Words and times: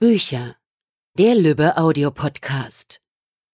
Bücher. 0.00 0.54
Der 1.18 1.34
Lübbe 1.34 1.76
Audiopodcast. 1.76 3.00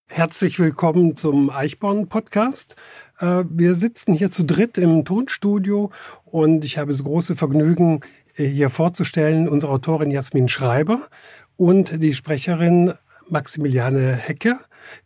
Herzlich 0.08 0.58
willkommen 0.58 1.16
zum 1.16 1.48
Eichborn 1.48 2.10
Podcast. 2.10 2.76
Äh, 3.18 3.44
wir 3.48 3.74
sitzen 3.74 4.12
hier 4.12 4.30
zu 4.30 4.44
dritt 4.44 4.76
im 4.76 5.06
Tonstudio 5.06 5.90
und 6.26 6.66
ich 6.66 6.76
habe 6.76 6.92
das 6.92 7.02
große 7.02 7.34
Vergnügen, 7.34 8.02
äh, 8.36 8.44
hier 8.44 8.68
vorzustellen 8.68 9.48
unsere 9.48 9.72
Autorin 9.72 10.10
Jasmin 10.10 10.48
Schreiber 10.48 11.08
und 11.56 12.02
die 12.02 12.12
Sprecherin 12.12 12.92
Maximiliane 13.30 14.12
Hecke, 14.12 14.58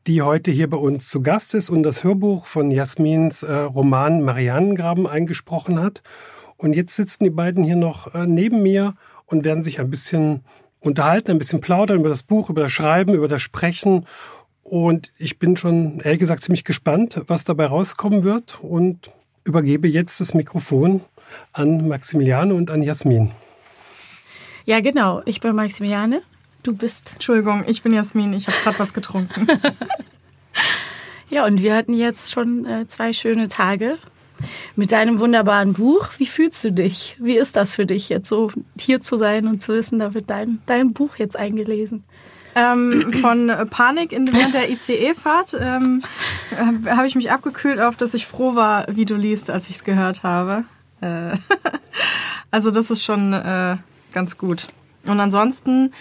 die 0.08 0.22
heute 0.22 0.50
hier 0.50 0.68
bei 0.68 0.76
uns 0.78 1.08
zu 1.08 1.22
Gast 1.22 1.54
ist 1.54 1.70
und 1.70 1.84
das 1.84 2.02
Hörbuch 2.02 2.46
von 2.46 2.72
Jasmins 2.72 3.44
äh, 3.44 3.52
Roman 3.52 4.22
Marianengraben 4.22 5.06
eingesprochen 5.06 5.80
hat. 5.80 6.02
Und 6.56 6.74
jetzt 6.74 6.96
sitzen 6.96 7.22
die 7.22 7.30
beiden 7.30 7.62
hier 7.62 7.76
noch 7.76 8.12
neben 8.26 8.64
mir 8.64 8.96
und 9.26 9.44
werden 9.44 9.62
sich 9.62 9.78
ein 9.78 9.90
bisschen 9.90 10.42
unterhalten, 10.80 11.30
ein 11.30 11.38
bisschen 11.38 11.60
plaudern 11.60 12.00
über 12.00 12.08
das 12.08 12.22
Buch, 12.22 12.50
über 12.50 12.62
das 12.62 12.72
Schreiben, 12.72 13.14
über 13.14 13.28
das 13.28 13.42
Sprechen. 13.42 14.06
Und 14.62 15.12
ich 15.18 15.38
bin 15.38 15.56
schon, 15.56 16.00
ehrlich 16.00 16.20
gesagt, 16.20 16.42
ziemlich 16.42 16.64
gespannt, 16.64 17.20
was 17.26 17.44
dabei 17.44 17.66
rauskommen 17.66 18.22
wird 18.24 18.58
und 18.62 19.10
übergebe 19.44 19.88
jetzt 19.88 20.20
das 20.20 20.34
Mikrofon 20.34 21.00
an 21.52 21.88
Maximiliane 21.88 22.54
und 22.54 22.70
an 22.70 22.82
Jasmin. 22.82 23.32
Ja, 24.64 24.80
genau. 24.80 25.22
Ich 25.24 25.40
bin 25.40 25.54
Maximiliane. 25.56 26.22
Du 26.62 26.74
bist. 26.74 27.12
Entschuldigung, 27.14 27.64
ich 27.66 27.82
bin 27.82 27.94
Jasmin. 27.94 28.32
Ich 28.34 28.46
habe 28.46 28.58
gerade 28.62 28.78
was 28.78 28.92
getrunken. 28.92 29.46
ja, 31.30 31.46
und 31.46 31.62
wir 31.62 31.74
hatten 31.74 31.94
jetzt 31.94 32.32
schon 32.32 32.66
äh, 32.66 32.86
zwei 32.86 33.12
schöne 33.12 33.48
Tage 33.48 33.96
mit 34.76 34.92
deinem 34.92 35.18
wunderbaren 35.20 35.72
Buch. 35.72 36.08
Wie 36.18 36.26
fühlst 36.26 36.64
du 36.64 36.72
dich? 36.72 37.16
Wie 37.18 37.36
ist 37.36 37.56
das 37.56 37.74
für 37.74 37.86
dich, 37.86 38.08
jetzt 38.08 38.28
so 38.28 38.50
hier 38.78 39.00
zu 39.00 39.16
sein 39.16 39.46
und 39.46 39.62
zu 39.62 39.74
wissen, 39.74 39.98
da 39.98 40.14
wird 40.14 40.30
dein, 40.30 40.60
dein 40.66 40.92
Buch 40.92 41.16
jetzt 41.16 41.36
eingelesen? 41.36 42.04
Ähm, 42.54 43.12
von 43.20 43.52
Panik 43.70 44.12
in 44.12 44.32
während 44.32 44.54
der 44.54 44.70
ICE-Fahrt 44.70 45.56
ähm, 45.60 46.02
äh, 46.50 46.90
habe 46.90 47.06
ich 47.06 47.14
mich 47.14 47.30
abgekühlt 47.30 47.78
auf, 47.80 47.96
dass 47.96 48.14
ich 48.14 48.26
froh 48.26 48.54
war, 48.54 48.86
wie 48.90 49.04
du 49.04 49.14
liest, 49.14 49.50
als 49.50 49.68
ich 49.68 49.76
es 49.76 49.84
gehört 49.84 50.22
habe. 50.22 50.64
Äh, 51.00 51.36
also 52.50 52.70
das 52.70 52.90
ist 52.90 53.04
schon 53.04 53.32
äh, 53.32 53.76
ganz 54.12 54.38
gut. 54.38 54.66
Und 55.06 55.20
ansonsten, 55.20 55.92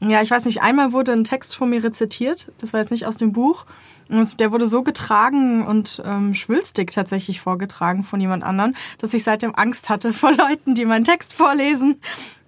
ja, 0.00 0.22
ich 0.22 0.30
weiß 0.30 0.44
nicht, 0.44 0.62
einmal 0.62 0.92
wurde 0.92 1.12
ein 1.12 1.24
Text 1.24 1.56
von 1.56 1.70
mir 1.70 1.82
rezitiert. 1.82 2.52
Das 2.58 2.72
war 2.72 2.80
jetzt 2.80 2.90
nicht 2.90 3.06
aus 3.06 3.16
dem 3.16 3.32
Buch. 3.32 3.66
Der 4.08 4.52
wurde 4.52 4.66
so 4.66 4.82
getragen 4.82 5.66
und 5.66 6.00
ähm, 6.04 6.34
schwülstig 6.34 6.92
tatsächlich 6.92 7.40
vorgetragen 7.40 8.04
von 8.04 8.20
jemand 8.20 8.44
anderen, 8.44 8.76
dass 8.98 9.14
ich 9.14 9.24
seitdem 9.24 9.54
Angst 9.54 9.88
hatte 9.90 10.12
vor 10.12 10.32
Leuten, 10.36 10.74
die 10.74 10.84
meinen 10.84 11.04
Text 11.04 11.34
vorlesen, 11.34 12.00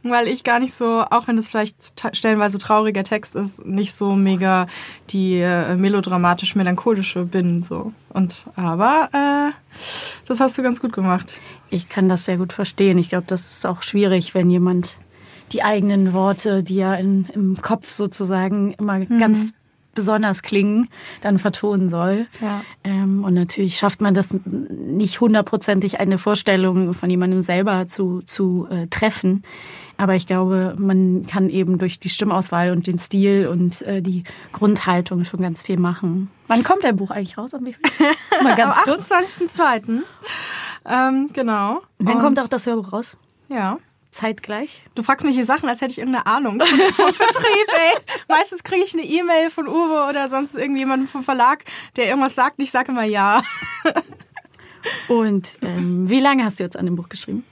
weil 0.05 0.29
ich 0.29 0.45
gar 0.45 0.61
nicht 0.61 0.73
so, 0.73 1.05
auch 1.11 1.27
wenn 1.27 1.37
es 1.37 1.49
vielleicht 1.49 2.01
stellenweise 2.17 2.59
trauriger 2.59 3.03
Text 3.03 3.35
ist, 3.35 3.67
nicht 3.67 3.93
so 3.93 4.15
mega 4.15 4.69
die 5.11 5.41
äh, 5.41 5.75
melodramatisch 5.75 6.55
melancholische 6.55 7.25
bin 7.25 7.63
so. 7.65 7.93
Und 8.11 8.47
aber 8.55 9.09
äh, 9.13 9.53
das 10.27 10.39
hast 10.41 10.57
du 10.59 10.63
ganz 10.63 10.81
gut 10.81 10.93
gemacht. 10.93 11.41
Ich 11.71 11.89
kann 11.89 12.09
das 12.09 12.25
sehr 12.25 12.37
gut 12.37 12.53
verstehen. 12.53 12.99
Ich 12.99 13.09
glaube, 13.09 13.27
das 13.27 13.51
ist 13.51 13.67
auch 13.67 13.83
schwierig, 13.83 14.35
wenn 14.35 14.51
jemand 14.51 14.99
die 15.53 15.63
eigenen 15.63 16.13
Worte, 16.13 16.63
die 16.63 16.77
ja 16.77 16.95
in, 16.95 17.27
im 17.33 17.61
Kopf 17.61 17.93
sozusagen 17.93 18.75
immer 18.75 18.99
mhm. 18.99 19.19
ganz 19.19 19.55
besonders 19.99 20.43
klingen, 20.43 20.89
dann 21.23 21.41
vertonen 21.41 21.91
soll. 21.91 22.29
Ja. 22.41 22.63
Ähm, 22.85 23.25
und 23.25 23.35
natürlich 23.35 23.79
schafft 23.79 24.01
man 24.01 24.15
das 24.15 24.33
nicht 24.45 25.21
hundertprozentig, 25.21 25.99
eine 25.99 26.19
Vorstellung 26.19 26.95
von 26.95 27.11
jemandem 27.11 27.43
selber 27.43 27.89
zu, 27.89 28.23
zu 28.23 28.69
äh, 28.71 28.87
treffen. 28.87 29.43
Aber 29.97 30.15
ich 30.15 30.29
glaube, 30.29 30.77
man 30.79 31.27
kann 31.27 31.51
eben 31.51 31.79
durch 31.79 31.99
die 31.99 32.11
Stimmauswahl 32.11 32.71
und 32.71 32.87
den 32.87 33.01
Stil 33.01 33.49
und 33.49 33.83
äh, 33.83 34.01
die 34.01 34.23
Grundhaltung 34.53 35.25
schon 35.25 35.41
ganz 35.41 35.65
viel 35.65 35.79
machen. 35.79 36.31
Wann 36.47 36.63
kommt 36.63 36.85
dein 36.85 36.95
Buch 36.95 37.11
eigentlich 37.11 37.37
raus? 37.37 37.53
Am 37.55 37.65
Mal 38.45 38.55
ganz 38.55 38.77
Am 38.79 38.95
28.02. 38.95 40.03
Ähm, 40.87 41.31
genau. 41.33 41.83
Dann 41.99 42.15
und 42.15 42.23
kommt 42.23 42.39
auch 42.39 42.47
das 42.47 42.67
Hörbuch 42.67 42.93
raus? 42.93 43.19
Ja 43.49 43.79
zeitgleich? 44.11 44.83
Du 44.95 45.03
fragst 45.03 45.25
mich 45.25 45.35
hier 45.35 45.45
Sachen, 45.45 45.69
als 45.69 45.81
hätte 45.81 45.93
ich 45.93 45.99
irgendeine 45.99 46.27
Ahnung 46.27 46.61
vom 46.93 47.15
Vertrieb, 47.15 47.69
ey. 47.69 47.97
Meistens 48.29 48.65
kriege 48.65 48.83
ich 48.83 48.95
eine 48.95 49.05
E-Mail 49.05 49.51
von 49.51 49.69
Uwe 49.69 50.07
oder 50.09 50.29
sonst 50.29 50.55
irgendjemanden 50.55 51.09
vom 51.09 51.23
Verlag, 51.23 51.65
der 51.97 52.07
irgendwas 52.07 52.35
sagt 52.35 52.59
und 52.59 52.65
ich 52.65 52.71
sage 52.71 52.93
immer 52.93 53.05
ja. 53.05 53.43
und 55.09 55.59
ähm, 55.63 56.09
wie 56.09 56.21
lange 56.21 56.45
hast 56.45 56.59
du 56.59 56.65
jetzt 56.65 56.77
an 56.77 56.87
dem 56.87 56.97
Buch 56.97 57.09
geschrieben? 57.09 57.45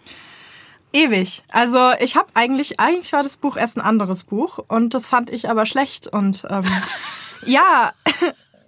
Ewig. 0.93 1.43
Also 1.49 1.93
ich 2.01 2.17
habe 2.17 2.29
eigentlich, 2.35 2.81
eigentlich 2.81 3.13
war 3.13 3.23
das 3.23 3.37
Buch 3.37 3.57
erst 3.57 3.77
ein 3.77 3.83
anderes 3.83 4.25
Buch 4.25 4.59
und 4.67 4.95
das 4.95 5.07
fand 5.07 5.31
ich 5.31 5.51
aber 5.51 5.67
schlecht 5.67 6.07
und 6.09 6.47
ähm, 6.49 6.65
ja, 7.47 7.93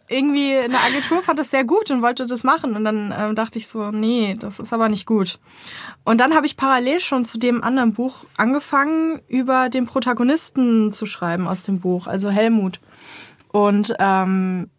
irgendwie 0.09 0.57
eine 0.57 0.81
Agentur 0.81 1.23
fand 1.23 1.39
das 1.39 1.51
sehr 1.51 1.65
gut 1.65 1.91
und 1.91 2.03
wollte 2.03 2.27
das 2.27 2.45
machen. 2.45 2.77
Und 2.77 2.85
dann 2.85 3.15
ähm, 3.17 3.35
dachte 3.35 3.59
ich 3.59 3.69
so, 3.69 3.91
nee, 3.91 4.37
das 4.39 4.59
ist 4.59 4.73
aber 4.73 4.89
nicht 4.89 5.07
gut. 5.07 5.39
Und 6.05 6.19
dann 6.19 6.35
habe 6.35 6.47
ich 6.47 6.57
parallel 6.57 7.01
schon 7.01 7.25
zu 7.25 7.39
dem 7.39 7.63
anderen 7.63 7.93
Buch 7.93 8.25
angefangen, 8.37 9.21
über 9.29 9.69
den 9.69 9.87
Protagonisten 9.87 10.93
zu 10.93 11.07
schreiben 11.07 11.47
aus 11.47 11.63
dem 11.63 11.81
Buch, 11.81 12.07
also 12.07 12.31
Helmut. 12.31 12.81
Und 13.53 13.95
ähm, 13.99 14.71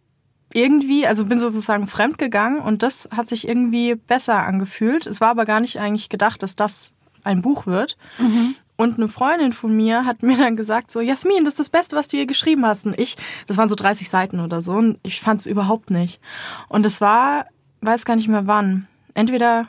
irgendwie, 0.54 1.06
also 1.06 1.26
bin 1.26 1.40
sozusagen 1.40 1.88
fremd 1.88 2.18
gegangen 2.18 2.60
und 2.60 2.82
das 2.82 3.08
hat 3.12 3.28
sich 3.28 3.48
irgendwie 3.48 3.96
besser 3.96 4.46
angefühlt. 4.46 5.06
Es 5.06 5.22
war 5.22 5.30
aber 5.30 5.46
gar 5.46 5.60
nicht 5.60 5.80
eigentlich 5.80 6.10
gedacht, 6.10 6.42
dass 6.42 6.56
das 6.56 6.94
ein 7.24 7.42
Buch 7.42 7.68
wird. 7.68 7.98
Mhm. 8.18 8.56
Und 8.80 8.98
eine 8.98 9.10
Freundin 9.10 9.52
von 9.52 9.76
mir 9.76 10.06
hat 10.06 10.24
mir 10.24 10.38
dann 10.38 10.56
gesagt, 10.56 10.90
so, 10.90 11.02
Jasmin, 11.02 11.44
das 11.44 11.56
ist 11.56 11.60
das 11.60 11.70
Beste, 11.70 11.98
was 11.98 12.08
du 12.08 12.16
hier 12.16 12.26
geschrieben 12.26 12.66
hast. 12.66 12.86
Und 12.86 12.98
ich, 12.98 13.18
das 13.46 13.58
waren 13.58 13.68
so 13.68 13.76
30 13.76 14.08
Seiten 14.08 14.40
oder 14.40 14.62
so, 14.62 14.72
und 14.72 15.00
ich 15.04 15.20
fand 15.20 15.42
es 15.42 15.48
überhaupt 15.48 15.92
nicht. 15.92 16.22
Und 16.70 16.86
es 16.86 17.02
war, 17.02 17.48
weiß 17.82 18.06
gar 18.06 18.16
nicht 18.16 18.30
mehr 18.30 18.48
wann. 18.48 18.88
Entweder, 19.16 19.68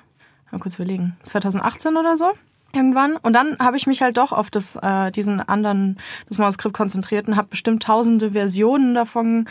mal 0.53 0.61
kurz 0.61 0.77
überlegen, 0.77 1.17
2018 1.25 1.97
oder 1.97 2.17
so 2.17 2.31
irgendwann. 2.73 3.17
Und 3.17 3.33
dann 3.33 3.59
habe 3.59 3.77
ich 3.77 3.89
mich 3.89 4.01
halt 4.01 4.17
doch 4.17 4.31
auf 4.31 4.49
das, 4.49 4.77
äh, 4.77 5.11
diesen 5.11 5.41
anderen, 5.41 5.99
das 6.29 6.39
Manuskript 6.39 6.77
konzentriert 6.77 7.27
und 7.27 7.35
habe 7.35 7.49
bestimmt 7.49 7.83
tausende 7.83 8.31
Versionen 8.31 8.95
davon 8.95 9.49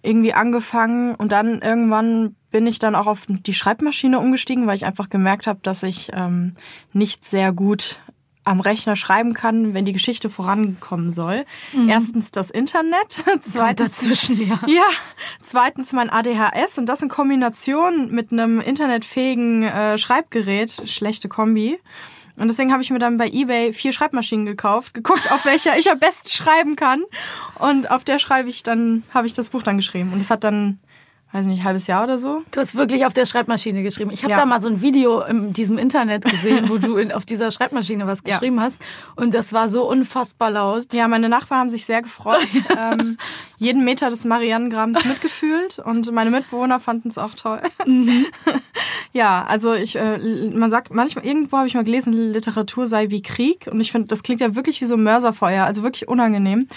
irgendwie 0.00 0.32
angefangen. 0.32 1.14
Und 1.16 1.32
dann 1.32 1.60
irgendwann 1.60 2.34
bin 2.50 2.66
ich 2.66 2.78
dann 2.78 2.94
auch 2.94 3.06
auf 3.06 3.26
die 3.28 3.52
Schreibmaschine 3.52 4.18
umgestiegen, 4.18 4.66
weil 4.66 4.76
ich 4.76 4.86
einfach 4.86 5.10
gemerkt 5.10 5.46
habe, 5.46 5.58
dass 5.62 5.82
ich 5.82 6.10
ähm, 6.14 6.54
nicht 6.94 7.26
sehr 7.26 7.52
gut 7.52 8.00
am 8.46 8.60
Rechner 8.60 8.96
schreiben 8.96 9.34
kann, 9.34 9.74
wenn 9.74 9.84
die 9.84 9.92
Geschichte 9.92 10.30
vorankommen 10.30 11.12
soll. 11.12 11.44
Mhm. 11.72 11.88
Erstens 11.88 12.30
das 12.30 12.50
Internet, 12.50 13.24
zweitens 13.40 13.98
dazwischen, 13.98 14.48
ja. 14.48 14.60
ja, 14.66 14.86
zweitens 15.40 15.92
mein 15.92 16.10
ADHS 16.10 16.78
und 16.78 16.86
das 16.86 17.02
in 17.02 17.08
Kombination 17.08 18.10
mit 18.10 18.32
einem 18.32 18.60
internetfähigen 18.60 19.64
äh, 19.64 19.98
Schreibgerät, 19.98 20.82
schlechte 20.86 21.28
Kombi. 21.28 21.78
Und 22.36 22.48
deswegen 22.48 22.70
habe 22.70 22.82
ich 22.82 22.90
mir 22.90 22.98
dann 22.98 23.16
bei 23.16 23.28
eBay 23.28 23.72
vier 23.72 23.92
Schreibmaschinen 23.92 24.44
gekauft, 24.44 24.92
geguckt, 24.92 25.32
auf 25.32 25.46
welcher 25.46 25.78
ich 25.78 25.90
am 25.90 25.98
besten 25.98 26.28
schreiben 26.28 26.76
kann. 26.76 27.02
Und 27.58 27.90
auf 27.90 28.04
der 28.04 28.18
schreibe 28.18 28.50
ich 28.50 28.62
dann, 28.62 29.04
habe 29.14 29.26
ich 29.26 29.32
das 29.32 29.48
Buch 29.48 29.62
dann 29.62 29.76
geschrieben. 29.76 30.12
Und 30.12 30.20
es 30.20 30.30
hat 30.30 30.44
dann 30.44 30.78
weiß 31.36 31.46
nicht, 31.46 31.60
ein 31.60 31.64
halbes 31.64 31.86
Jahr 31.86 32.04
oder 32.04 32.16
so. 32.18 32.42
Du 32.50 32.60
hast 32.60 32.74
wirklich 32.74 33.04
auf 33.04 33.12
der 33.12 33.26
Schreibmaschine 33.26 33.82
geschrieben. 33.82 34.10
Ich 34.10 34.22
habe 34.22 34.32
ja. 34.32 34.38
da 34.38 34.46
mal 34.46 34.60
so 34.60 34.68
ein 34.68 34.80
Video 34.80 35.20
in 35.20 35.52
diesem 35.52 35.76
Internet 35.76 36.24
gesehen, 36.24 36.68
wo 36.68 36.78
du 36.78 36.96
in, 36.96 37.12
auf 37.12 37.26
dieser 37.26 37.50
Schreibmaschine 37.50 38.06
was 38.06 38.24
geschrieben 38.24 38.56
ja. 38.56 38.62
hast. 38.62 38.82
Und 39.16 39.34
das 39.34 39.52
war 39.52 39.68
so 39.68 39.88
unfassbar 39.88 40.50
laut. 40.50 40.94
Ja, 40.94 41.08
meine 41.08 41.28
Nachbarn 41.28 41.60
haben 41.60 41.70
sich 41.70 41.84
sehr 41.84 42.00
gefreut. 42.00 42.48
ähm, 42.78 43.18
jeden 43.58 43.84
Meter 43.84 44.08
des 44.08 44.24
Marianengrabens 44.24 45.04
mitgefühlt 45.04 45.78
und 45.78 46.10
meine 46.12 46.30
Mitbewohner 46.30 46.80
fanden 46.80 47.08
es 47.08 47.18
auch 47.18 47.34
toll. 47.34 47.60
Mhm. 47.84 48.26
ja, 49.12 49.44
also 49.46 49.74
ich, 49.74 49.96
äh, 49.96 50.18
man 50.54 50.70
sagt 50.70 50.92
manchmal, 50.92 51.26
irgendwo 51.26 51.58
habe 51.58 51.66
ich 51.66 51.74
mal 51.74 51.84
gelesen, 51.84 52.32
Literatur 52.32 52.86
sei 52.86 53.10
wie 53.10 53.22
Krieg. 53.22 53.68
Und 53.70 53.80
ich 53.80 53.92
finde, 53.92 54.08
das 54.08 54.22
klingt 54.22 54.40
ja 54.40 54.54
wirklich 54.54 54.80
wie 54.80 54.86
so 54.86 54.96
Mörserfeuer, 54.96 55.64
also 55.64 55.82
wirklich 55.82 56.08
unangenehm. 56.08 56.68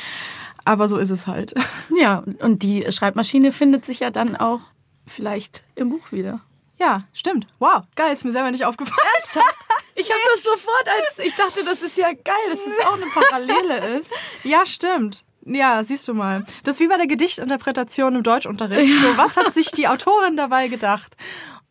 Aber 0.69 0.87
so 0.87 0.99
ist 0.99 1.09
es 1.09 1.25
halt. 1.25 1.55
Ja, 1.97 2.23
und 2.39 2.61
die 2.61 2.89
Schreibmaschine 2.91 3.51
findet 3.51 3.83
sich 3.83 3.99
ja 3.99 4.09
dann 4.11 4.37
auch 4.37 4.61
vielleicht 5.05 5.63
im 5.75 5.89
Buch 5.89 6.11
wieder. 6.11 6.39
Ja, 6.77 7.03
stimmt. 7.11 7.47
Wow, 7.57 7.83
geil, 7.95 8.13
ist 8.13 8.23
mir 8.23 8.31
selber 8.31 8.51
nicht 8.51 8.63
aufgefallen. 8.63 8.99
Ernsthaft? 9.15 9.55
Ich 9.95 10.09
habe 10.09 10.21
das 10.33 10.43
sofort 10.43 10.87
als, 10.87 11.19
ich 11.19 11.35
dachte, 11.35 11.65
das 11.65 11.81
ist 11.81 11.97
ja 11.97 12.07
geil, 12.13 12.35
dass 12.49 12.59
es 12.59 12.85
auch 12.85 12.93
eine 12.93 13.07
Parallele 13.07 13.97
ist. 13.97 14.09
Ja, 14.45 14.65
stimmt. 14.65 15.25
Ja, 15.43 15.83
siehst 15.83 16.07
du 16.07 16.13
mal. 16.13 16.45
Das 16.63 16.75
ist 16.75 16.79
wie 16.79 16.87
bei 16.87 16.95
der 16.95 17.07
Gedichtinterpretation 17.07 18.15
im 18.15 18.23
Deutschunterricht. 18.23 19.01
So, 19.01 19.17
was 19.17 19.35
hat 19.35 19.53
sich 19.53 19.71
die 19.71 19.89
Autorin 19.89 20.37
dabei 20.37 20.69
gedacht? 20.69 21.17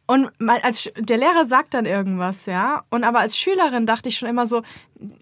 Und 0.06 0.30
als 0.46 0.90
der 0.96 1.16
Lehrer 1.16 1.46
sagt 1.46 1.72
dann 1.72 1.86
irgendwas, 1.86 2.44
ja. 2.44 2.84
Und 2.90 3.04
aber 3.04 3.20
als 3.20 3.38
Schülerin 3.38 3.86
dachte 3.86 4.10
ich 4.10 4.18
schon 4.18 4.28
immer 4.28 4.46
so, 4.46 4.62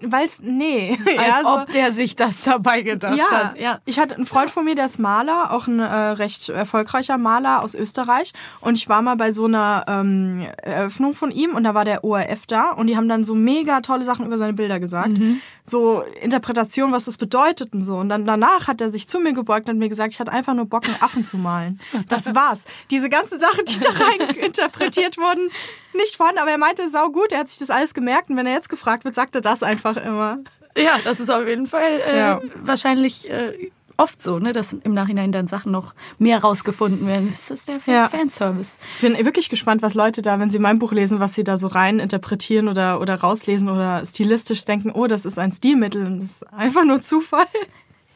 weil's, 0.01 0.41
nee. 0.43 0.99
Als 1.07 1.17
ja, 1.17 1.41
so- 1.43 1.49
ob 1.49 1.71
der 1.73 1.93
sich 1.93 2.17
das 2.17 2.43
dabei 2.43 2.83
gedacht 2.83 3.17
ja, 3.17 3.31
hat. 3.31 3.61
Ja. 3.61 3.81
ich 3.85 3.99
hatte 3.99 4.17
einen 4.17 4.27
Freund 4.27 4.51
von 4.51 4.65
mir, 4.65 4.75
der 4.75 4.87
ist 4.87 4.99
Maler, 4.99 5.53
auch 5.53 5.67
ein 5.67 5.79
äh, 5.79 5.85
recht 5.85 6.49
erfolgreicher 6.49 7.19
Maler 7.19 7.63
aus 7.63 7.75
Österreich. 7.75 8.33
Und 8.61 8.79
ich 8.79 8.89
war 8.89 9.03
mal 9.03 9.17
bei 9.17 9.33
so 9.33 9.45
einer 9.47 9.85
ähm, 9.89 10.47
Eröffnung 10.63 11.15
von 11.15 11.31
ihm 11.31 11.55
und 11.55 11.65
da 11.65 11.75
war 11.75 11.85
der 11.85 12.05
ORF 12.05 12.47
da 12.47 12.71
und 12.71 12.87
die 12.87 12.97
haben 12.97 13.09
dann 13.09 13.25
so 13.25 13.35
mega 13.35 13.81
tolle 13.81 14.05
Sachen 14.05 14.27
über 14.27 14.39
seine 14.39 14.53
Bilder 14.53 14.81
gesagt. 14.81 15.19
So 15.65 16.03
Interpretation, 16.21 16.93
was 16.93 17.05
das 17.07 17.19
bedeutet 17.19 17.73
und 17.73 17.83
so. 17.83 17.97
Und 17.97 18.09
dann 18.09 18.25
danach 18.25 18.69
hat 18.69 18.81
er 18.81 18.91
sich 18.91 19.09
zu 19.09 19.19
mir 19.19 19.33
gebeugt 19.33 19.69
und 19.69 19.79
mir 19.79 19.89
gesagt, 19.89 20.13
ich 20.13 20.21
hatte 20.21 20.33
einfach 20.33 20.55
nur 20.55 20.67
Bock, 20.67 20.85
einen 20.87 21.01
Affen 21.01 21.25
zu 21.25 21.37
malen. 21.39 21.81
Das 22.09 22.35
war's. 22.35 22.65
Diese 22.91 23.09
ganzen 23.09 23.39
Sachen, 23.41 23.65
die 23.65 23.79
da 23.81 23.91
rein 24.29 24.37
interpretiert 24.37 25.19
wurden, 25.19 25.51
nicht 25.97 26.17
vorhanden. 26.17 26.41
Aber 26.41 26.51
er 26.51 26.59
meinte, 26.59 26.89
sau 26.89 27.11
gut, 27.11 27.33
er 27.33 27.41
hat 27.41 27.49
sich 27.49 27.59
das 27.59 27.71
alles 27.71 27.95
gemerkt. 27.95 28.31
Und 28.31 28.37
wenn 28.37 28.47
er 28.47 28.55
jetzt 28.55 28.69
gefragt 28.69 29.05
wird, 29.05 29.15
sagt 29.15 29.35
er 29.35 29.41
das 29.41 29.63
einfach 29.63 29.97
immer. 29.97 30.39
ja, 30.77 30.99
das 31.05 31.21
ist 31.21 31.31
auf 31.31 31.47
jeden 31.47 31.67
Fall 31.67 32.01
äh, 32.07 32.19
Ja. 32.19 32.41
wahrscheinlich 32.57 33.29
äh, 33.31 33.71
oft 33.99 34.23
so, 34.23 34.39
ne, 34.39 34.53
dass 34.53 34.75
im 34.75 34.93
Nachhinein 34.93 35.33
dann 35.33 35.47
Sachen 35.47 35.73
noch 35.73 35.95
mehr 36.19 36.39
rausgefunden 36.41 37.07
werden. 37.07 37.29
Das 37.31 37.51
ist 37.51 37.67
der 37.69 37.79
Ja. 37.87 38.09
Fanservice. 38.11 38.77
Ich 38.97 39.01
bin 39.01 39.17
wirklich 39.25 39.49
gespannt, 39.49 39.81
was 39.81 39.95
Leute 39.95 40.21
da, 40.21 40.39
wenn 40.39 40.51
sie 40.51 40.59
mein 40.59 40.79
Buch 40.79 40.93
lesen, 40.93 41.19
was 41.19 41.33
sie 41.35 41.45
da 41.45 41.57
so 41.57 41.67
rein 41.69 41.99
interpretieren 41.99 42.69
oder, 42.69 43.01
oder 43.01 43.15
rauslesen 43.15 43.71
oder 43.71 44.05
stilistisch 44.05 44.65
denken, 44.67 44.91
oh, 44.93 45.07
das 45.07 45.25
ist 45.25 45.39
ein 45.39 45.51
Stilmittel 45.53 46.05
und 46.05 46.21
das 46.21 46.29
ist 46.43 46.53
einfach 46.53 46.85
nur 46.85 47.01
Zufall. 47.01 47.47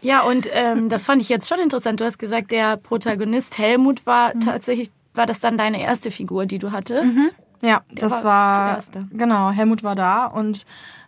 Ja, 0.02 0.20
und 0.22 0.48
ähm, 0.52 0.88
das 0.90 1.06
fand 1.06 1.20
ich 1.22 1.28
jetzt 1.30 1.48
schon 1.48 1.58
interessant. 1.60 2.00
Du 2.00 2.04
hast 2.04 2.18
gesagt, 2.18 2.50
der 2.50 2.76
Protagonist 2.76 3.56
Helmut 3.58 4.04
war 4.06 4.34
Mhm. 4.34 4.40
tatsächlich, 4.40 4.90
war 5.14 5.26
das 5.26 5.40
dann 5.40 5.56
deine 5.58 5.80
erste 5.82 6.10
Figur, 6.10 6.44
die 6.46 6.58
du 6.58 6.72
hattest? 6.72 7.16
Ja, 7.62 7.82
Der 7.90 8.08
das 8.08 8.24
war 8.24 8.52
war, 8.52 8.70
zuerst 8.72 8.94
da. 8.94 9.04
genau, 9.12 9.50
Helmut 9.50 9.82
war 9.82 9.94
da 9.94 10.26
und 10.26 10.66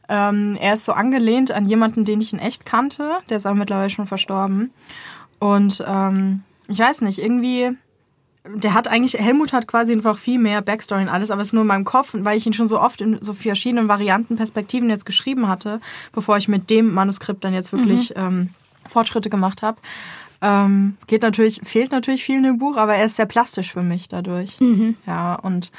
ähm, 0.09 0.59
er 0.61 0.75
ist 0.75 0.85
so 0.85 0.93
angelehnt 0.93 1.51
an 1.53 1.67
jemanden, 1.67 2.05
den 2.05 2.21
ich 2.21 2.33
in 2.33 2.39
echt 2.39 2.67
kannte. 2.67 3.13
Der 3.31 3.37
ist 3.39 3.47
aber 3.47 3.55
mittlerweile 3.57 3.89
schon 3.91 4.07
verstorben. 4.07 4.71
Und 5.39 5.83
ähm, 5.87 6.43
ich 6.69 6.79
weiß 6.79 7.01
nicht, 7.03 7.19
irgendwie, 7.19 7.71
der 8.45 8.75
hat 8.75 8.89
eigentlich, 8.89 9.15
Helmut 9.15 9.53
hat 9.53 9.67
quasi 9.67 9.93
einfach 9.93 10.19
viel 10.19 10.39
mehr 10.39 10.61
Backstory 10.61 11.03
und 11.03 11.09
alles, 11.09 11.31
aber 11.31 11.41
es 11.43 11.49
ist 11.49 11.53
nur 11.55 11.63
in 11.63 11.69
meinem 11.69 11.85
Kopf, 11.85 12.11
weil 12.19 12.37
ich 12.37 12.47
ihn 12.47 12.53
schon 12.53 12.69
so 12.69 12.81
oft 12.81 13.01
in 13.01 13.19
so 13.23 13.33
verschiedenen 13.33 13.89
Varianten, 13.89 14.37
Perspektiven 14.37 14.91
jetzt 14.91 15.07
geschrieben 15.07 15.49
hatte, 15.49 15.81
bevor 16.13 16.37
ich 16.37 16.49
mit 16.49 16.69
dem 16.69 16.93
Manuskript 16.93 17.43
dann 17.45 17.55
jetzt 17.55 17.73
wirklich 17.73 18.13
ähm, 18.17 18.51
Fortschritte 18.87 19.31
gemacht 19.31 19.63
habe. 19.63 19.79
Ähm, 20.43 20.97
geht 21.07 21.23
natürlich, 21.23 21.61
fehlt 21.63 21.93
natürlich 21.93 22.25
viel 22.25 22.37
in 22.39 22.43
dem 22.43 22.59
Buch, 22.59 22.77
aber 22.77 22.97
er 22.97 23.05
ist 23.07 23.17
sehr 23.17 23.27
plastisch 23.27 23.73
für 23.73 23.83
mich 23.83 24.09
dadurch. 24.09 24.59
Ja, 25.07 25.37
und 25.37 25.71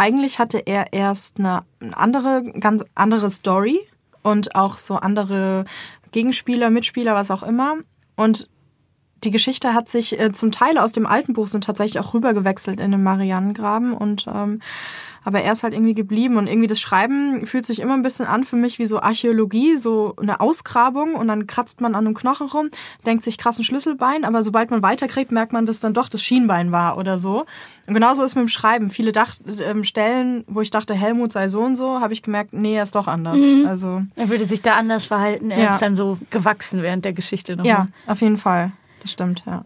eigentlich 0.00 0.38
hatte 0.38 0.58
er 0.58 0.94
erst 0.94 1.38
eine 1.38 1.62
andere, 1.92 2.42
ganz 2.58 2.82
andere 2.94 3.28
Story 3.28 3.78
und 4.22 4.54
auch 4.54 4.78
so 4.78 4.94
andere 4.96 5.66
Gegenspieler, 6.10 6.70
Mitspieler, 6.70 7.14
was 7.14 7.30
auch 7.30 7.42
immer. 7.42 7.74
Und 8.16 8.48
die 9.22 9.30
Geschichte 9.30 9.74
hat 9.74 9.90
sich 9.90 10.18
äh, 10.18 10.32
zum 10.32 10.52
Teil 10.52 10.78
aus 10.78 10.92
dem 10.92 11.06
alten 11.06 11.34
Buch 11.34 11.48
sind 11.48 11.64
tatsächlich 11.64 12.02
auch 12.02 12.14
rübergewechselt 12.14 12.80
in 12.80 12.92
den 12.92 13.02
Marianengraben 13.02 13.92
und 13.92 14.26
ähm, 14.26 14.62
aber 15.24 15.42
er 15.42 15.52
ist 15.52 15.62
halt 15.62 15.74
irgendwie 15.74 15.94
geblieben 15.94 16.36
und 16.36 16.46
irgendwie 16.46 16.66
das 16.66 16.80
Schreiben 16.80 17.46
fühlt 17.46 17.66
sich 17.66 17.80
immer 17.80 17.94
ein 17.94 18.02
bisschen 18.02 18.26
an 18.26 18.44
für 18.44 18.56
mich 18.56 18.78
wie 18.78 18.86
so 18.86 19.00
Archäologie, 19.00 19.76
so 19.76 20.14
eine 20.20 20.40
Ausgrabung 20.40 21.14
und 21.14 21.28
dann 21.28 21.46
kratzt 21.46 21.80
man 21.80 21.94
an 21.94 22.06
einem 22.06 22.14
Knochen 22.14 22.48
rum, 22.48 22.70
denkt 23.06 23.22
sich 23.24 23.38
krassen 23.38 23.64
Schlüsselbein, 23.64 24.24
aber 24.24 24.42
sobald 24.42 24.70
man 24.70 24.82
weiterkriegt, 24.82 25.30
merkt 25.32 25.52
man, 25.52 25.66
dass 25.66 25.80
dann 25.80 25.94
doch 25.94 26.08
das 26.08 26.22
Schienbein 26.22 26.72
war 26.72 26.96
oder 26.98 27.18
so. 27.18 27.44
Und 27.86 27.94
genauso 27.94 28.22
ist 28.22 28.34
mit 28.36 28.42
dem 28.42 28.48
Schreiben. 28.48 28.90
Viele 28.90 29.12
Dach 29.12 29.34
ähm, 29.60 29.84
Stellen, 29.84 30.44
wo 30.46 30.60
ich 30.60 30.70
dachte, 30.70 30.94
Helmut 30.94 31.32
sei 31.32 31.48
so 31.48 31.60
und 31.60 31.74
so, 31.76 32.00
habe 32.00 32.12
ich 32.12 32.22
gemerkt, 32.22 32.52
nee, 32.52 32.76
er 32.76 32.84
ist 32.84 32.94
doch 32.94 33.08
anders. 33.08 33.40
Also 33.66 34.02
Er 34.16 34.28
würde 34.28 34.44
sich 34.44 34.62
da 34.62 34.74
anders 34.76 35.06
verhalten. 35.06 35.50
Er 35.50 35.58
Ja. 35.62 35.74
ist 35.74 35.82
dann 35.82 35.94
so 35.96 36.18
gewachsen 36.30 36.82
während 36.82 37.04
der 37.04 37.12
Geschichte 37.12 37.56
nochmal. 37.56 37.70
ja, 37.72 37.88
auf 38.06 38.20
jeden 38.20 38.38
Fall. 38.38 38.72
Das 39.00 39.10
stimmt, 39.12 39.42
ja. 39.46 39.64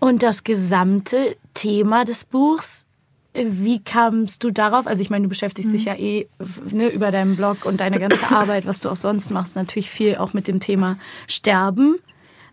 Und 0.00 0.22
das 0.22 0.44
gesamte 0.44 1.36
Thema 1.54 2.04
des 2.04 2.24
Buchs, 2.24 2.86
wie 3.34 3.80
kamst 3.82 4.42
du 4.42 4.50
darauf? 4.50 4.86
Also 4.86 5.02
ich 5.02 5.10
meine, 5.10 5.24
du 5.24 5.28
beschäftigst 5.28 5.72
dich 5.72 5.84
ja 5.84 5.94
eh 5.94 6.28
ne, 6.70 6.88
über 6.88 7.10
deinen 7.10 7.36
Blog 7.36 7.64
und 7.64 7.80
deine 7.80 8.00
ganze 8.00 8.30
Arbeit, 8.34 8.66
was 8.66 8.80
du 8.80 8.88
auch 8.88 8.96
sonst 8.96 9.30
machst, 9.30 9.56
natürlich 9.56 9.90
viel 9.90 10.16
auch 10.16 10.32
mit 10.32 10.48
dem 10.48 10.60
Thema 10.60 10.98
Sterben. 11.26 11.98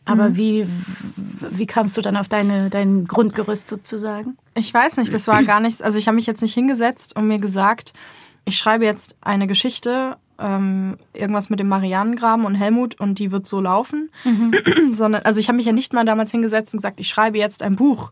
Aber 0.07 0.37
wie, 0.37 0.67
wie 1.49 1.65
kamst 1.65 1.97
du 1.97 2.01
dann 2.01 2.15
auf 2.15 2.27
deine, 2.27 2.69
dein 2.69 3.05
Grundgerüst 3.05 3.67
sozusagen? 3.67 4.37
Ich 4.53 4.71
weiß 4.71 4.97
nicht, 4.97 5.11
das 5.11 5.27
war 5.27 5.43
gar 5.43 5.59
nichts. 5.59 5.81
Also 5.81 5.97
ich 5.97 6.07
habe 6.07 6.15
mich 6.15 6.27
jetzt 6.27 6.43
nicht 6.43 6.53
hingesetzt 6.53 7.15
und 7.15 7.27
mir 7.27 7.39
gesagt, 7.39 7.93
ich 8.45 8.55
schreibe 8.55 8.85
jetzt 8.85 9.17
eine 9.21 9.47
Geschichte, 9.47 10.17
ähm, 10.37 10.97
irgendwas 11.13 11.49
mit 11.49 11.59
dem 11.59 11.69
Marianengraben 11.69 12.45
und 12.45 12.53
Helmut 12.53 12.99
und 12.99 13.17
die 13.17 13.31
wird 13.31 13.47
so 13.47 13.59
laufen. 13.59 14.11
Sondern, 14.93 15.23
also 15.23 15.39
ich 15.39 15.47
habe 15.47 15.57
mich 15.57 15.65
ja 15.65 15.71
nicht 15.71 15.93
mal 15.93 16.05
damals 16.05 16.29
hingesetzt 16.29 16.73
und 16.73 16.77
gesagt, 16.77 16.99
ich 16.99 17.07
schreibe 17.07 17.39
jetzt 17.39 17.63
ein 17.63 17.75
Buch. 17.75 18.11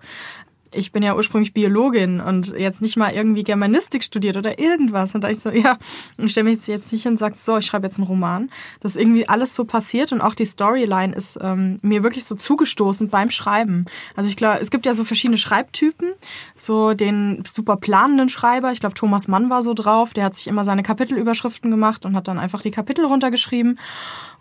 Ich 0.73 0.91
bin 0.91 1.03
ja 1.03 1.15
ursprünglich 1.15 1.53
Biologin 1.53 2.19
und 2.19 2.53
jetzt 2.57 2.81
nicht 2.81 2.97
mal 2.97 3.13
irgendwie 3.13 3.43
Germanistik 3.43 4.03
studiert 4.03 4.37
oder 4.37 4.59
irgendwas. 4.59 5.15
Und 5.15 5.23
da 5.23 5.29
ich 5.29 5.39
so, 5.39 5.49
ja, 5.49 5.77
ich 6.17 6.31
stelle 6.31 6.49
mich 6.49 6.65
jetzt 6.67 6.91
nicht 6.91 7.03
hin 7.03 7.13
und 7.13 7.17
sage, 7.17 7.35
so, 7.35 7.57
ich 7.57 7.65
schreibe 7.65 7.85
jetzt 7.85 7.97
einen 7.97 8.07
Roman. 8.07 8.49
Das 8.79 8.95
ist 8.95 9.01
irgendwie 9.01 9.27
alles 9.27 9.55
so 9.55 9.65
passiert 9.65 10.11
und 10.11 10.21
auch 10.21 10.33
die 10.33 10.45
Storyline 10.45 11.15
ist 11.15 11.37
ähm, 11.41 11.79
mir 11.81 12.03
wirklich 12.03 12.25
so 12.25 12.35
zugestoßen 12.35 13.09
beim 13.09 13.31
Schreiben. 13.31 13.85
Also 14.15 14.29
ich 14.29 14.35
glaube, 14.35 14.59
es 14.61 14.71
gibt 14.71 14.85
ja 14.85 14.93
so 14.93 15.03
verschiedene 15.03 15.37
Schreibtypen. 15.37 16.13
So 16.55 16.93
den 16.93 17.43
super 17.51 17.77
planenden 17.77 18.29
Schreiber. 18.29 18.71
Ich 18.71 18.79
glaube, 18.79 18.95
Thomas 18.95 19.27
Mann 19.27 19.49
war 19.49 19.63
so 19.63 19.73
drauf. 19.73 20.13
Der 20.13 20.25
hat 20.25 20.35
sich 20.35 20.47
immer 20.47 20.63
seine 20.63 20.83
Kapitelüberschriften 20.83 21.71
gemacht 21.71 22.05
und 22.05 22.15
hat 22.15 22.27
dann 22.27 22.39
einfach 22.39 22.61
die 22.61 22.71
Kapitel 22.71 23.05
runtergeschrieben. 23.05 23.79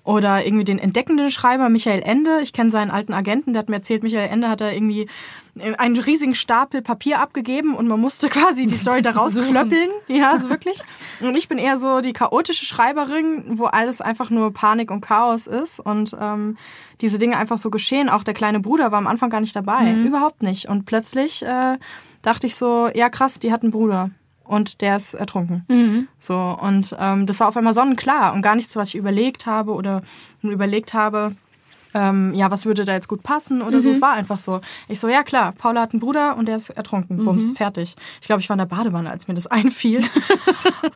Oder 0.04 0.44
irgendwie 0.44 0.64
den 0.64 0.80
entdeckenden 0.80 1.30
Schreiber 1.30 1.68
Michael 1.68 2.02
Ende. 2.02 2.40
Ich 2.42 2.52
kenne 2.52 2.72
seinen 2.72 2.90
alten 2.90 3.12
Agenten, 3.12 3.52
der 3.52 3.60
hat 3.60 3.68
mir 3.68 3.76
erzählt, 3.76 4.02
Michael 4.02 4.28
Ende 4.28 4.48
hat 4.48 4.60
da 4.60 4.70
irgendwie 4.70 5.08
einen 5.54 5.98
riesigen 5.98 6.34
Stapel 6.34 6.80
Papier 6.80 7.20
abgegeben 7.20 7.74
und 7.74 7.86
man 7.86 8.00
musste 8.00 8.28
quasi 8.30 8.66
die 8.66 8.74
Story 8.74 9.02
daraus 9.02 9.34
Suchen. 9.34 9.50
klöppeln. 9.50 9.90
Ja, 10.08 10.38
so 10.38 10.48
wirklich. 10.48 10.80
Und 11.20 11.36
ich 11.36 11.48
bin 11.48 11.58
eher 11.58 11.76
so 11.76 12.00
die 12.00 12.12
chaotische 12.12 12.64
Schreiberin, 12.64 13.58
wo 13.58 13.66
alles 13.66 14.00
einfach 14.00 14.30
nur 14.30 14.52
Panik 14.52 14.90
und 14.90 15.02
Chaos 15.02 15.46
ist 15.46 15.78
und 15.80 16.16
ähm, 16.18 16.56
diese 17.00 17.18
Dinge 17.18 17.36
einfach 17.36 17.58
so 17.58 17.70
geschehen. 17.70 18.08
Auch 18.08 18.24
der 18.24 18.34
kleine 18.34 18.60
Bruder 18.60 18.92
war 18.92 18.98
am 18.98 19.06
Anfang 19.06 19.28
gar 19.30 19.40
nicht 19.40 19.54
dabei. 19.54 19.92
Überhaupt 20.06 20.42
nicht. 20.42 20.68
Und 20.68 20.86
plötzlich 20.86 21.42
äh, 21.42 21.76
dachte 22.22 22.46
ich 22.46 22.56
so, 22.56 22.88
ja 22.94 23.08
krass, 23.10 23.38
die 23.38 23.52
hat 23.52 23.62
einen 23.62 23.72
Bruder. 23.72 24.10
Und 24.44 24.80
der 24.80 24.96
ist 24.96 25.14
ertrunken. 25.14 26.08
So, 26.18 26.34
und 26.60 26.94
ähm, 26.98 27.26
das 27.26 27.40
war 27.40 27.48
auf 27.48 27.56
einmal 27.56 27.72
sonnenklar 27.72 28.32
und 28.34 28.42
gar 28.42 28.54
nichts, 28.56 28.74
was 28.76 28.88
ich 28.88 28.96
überlegt 28.96 29.46
habe 29.46 29.72
oder 29.72 30.02
überlegt 30.42 30.94
habe, 30.94 31.34
ähm, 31.94 32.32
ja, 32.34 32.50
was 32.50 32.66
würde 32.66 32.84
da 32.84 32.92
jetzt 32.92 33.08
gut 33.08 33.22
passen 33.22 33.62
oder 33.62 33.82
so. 33.82 33.90
Es 33.90 34.00
war 34.00 34.12
einfach 34.12 34.38
so. 34.38 34.60
Ich 34.88 35.00
so, 35.00 35.08
ja 35.08 35.22
klar, 35.22 35.52
Paula 35.52 35.82
hat 35.82 35.92
einen 35.92 36.00
Bruder 36.00 36.36
und 36.36 36.46
der 36.46 36.56
ist 36.56 36.70
ertrunken. 36.70 37.24
Bums, 37.24 37.50
fertig. 37.50 37.96
Ich 38.20 38.26
glaube, 38.26 38.40
ich 38.40 38.48
war 38.48 38.54
in 38.54 38.58
der 38.58 38.66
Badewanne, 38.66 39.10
als 39.10 39.28
mir 39.28 39.34
das 39.34 39.46
einfiel. 39.48 40.02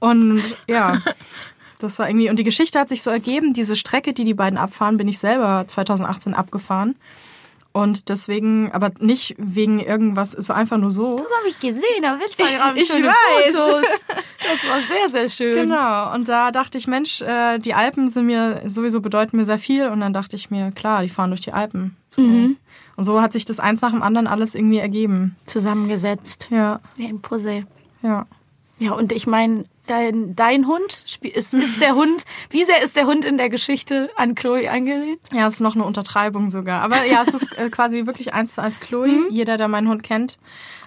und 0.01 0.43
ja, 0.69 1.03
das 1.79 1.99
war 1.99 2.09
irgendwie, 2.09 2.31
und 2.31 2.39
die 2.39 2.45
Geschichte 2.45 2.79
hat 2.79 2.89
sich 2.89 3.03
so 3.03 3.11
ergeben, 3.11 3.53
diese 3.53 3.77
Strecke, 3.77 4.13
die 4.13 4.25
die 4.25 4.35
beiden 4.35 4.59
abfahren, 4.59 4.97
bin 4.97 5.09
ich 5.09 5.19
selber 5.19 5.65
2018 5.67 6.35
abgefahren. 6.35 6.97
Und 7.77 8.09
deswegen, 8.09 8.73
aber 8.73 8.91
nicht 9.01 9.35
wegen 9.39 9.81
irgendwas, 9.81 10.33
es 10.33 10.49
war 10.49 10.57
einfach 10.57 10.79
nur 10.79 10.91
so. 10.91 11.17
Das 11.17 11.27
habe 11.39 11.49
ich 11.49 11.59
gesehen 11.61 12.05
auf 12.07 12.19
Instagram. 12.27 12.77
Ich 12.77 12.89
Schöne 12.89 13.09
weiß. 13.09 13.55
Fotos. 13.55 13.87
Das 14.39 14.71
war 14.71 14.79
sehr, 14.83 15.09
sehr 15.09 15.29
schön. 15.29 15.69
Genau, 15.69 16.15
und 16.15 16.29
da 16.29 16.53
dachte 16.53 16.79
ich, 16.79 16.87
Mensch, 16.87 17.21
äh, 17.21 17.59
die 17.59 17.75
Alpen 17.75 18.09
sind 18.09 18.27
mir 18.27 18.63
sowieso 18.67 19.01
bedeuten 19.01 19.37
mir 19.37 19.45
sehr 19.45 19.59
viel. 19.59 19.89
Und 19.89 20.01
dann 20.01 20.13
dachte 20.13 20.37
ich 20.37 20.51
mir, 20.51 20.71
klar, 20.71 21.03
die 21.03 21.09
fahren 21.09 21.31
durch 21.31 21.41
die 21.41 21.53
Alpen. 21.53 21.97
So. 22.13 22.23
Und 22.23 23.05
so 23.05 23.21
hat 23.21 23.33
sich 23.33 23.45
das 23.45 23.59
eins 23.59 23.81
nach 23.83 23.91
dem 23.91 24.03
anderen 24.03 24.29
alles 24.29 24.55
irgendwie 24.55 24.79
ergeben. 24.79 25.35
Zusammengesetzt. 25.47 26.49
Ja, 26.51 26.81
Wie 26.97 27.07
ein 27.07 27.21
Puzzle. 27.21 27.67
ja. 28.03 28.27
Ja, 28.79 28.93
und 28.93 29.11
ich 29.11 29.27
meine, 29.27 29.65
dein, 29.87 30.35
dein 30.37 30.67
Hund, 30.67 31.05
ist, 31.23 31.55
ist 31.55 31.81
der 31.81 31.95
Hund, 31.95 32.25
wie 32.51 32.65
sehr 32.65 32.83
ist 32.83 32.97
der 32.97 33.07
Hund 33.07 33.25
in 33.25 33.39
der 33.39 33.49
Geschichte 33.49 34.11
an 34.17 34.35
Chloe 34.35 34.71
angelehnt? 34.71 35.21
Ja, 35.33 35.47
es 35.47 35.55
ist 35.55 35.61
noch 35.61 35.75
eine 35.75 35.85
Untertreibung 35.85 36.51
sogar. 36.51 36.83
Aber 36.83 37.05
ja, 37.05 37.25
es 37.27 37.35
ist 37.35 37.57
äh, 37.59 37.71
quasi 37.71 38.07
wirklich 38.07 38.35
eins 38.35 38.55
zu 38.55 38.63
eins 38.63 38.81
Chloe. 38.81 39.29
Jeder, 39.31 39.57
der 39.57 39.69
meinen 39.69 39.89
Hund 39.89 40.03
kennt, 40.03 40.39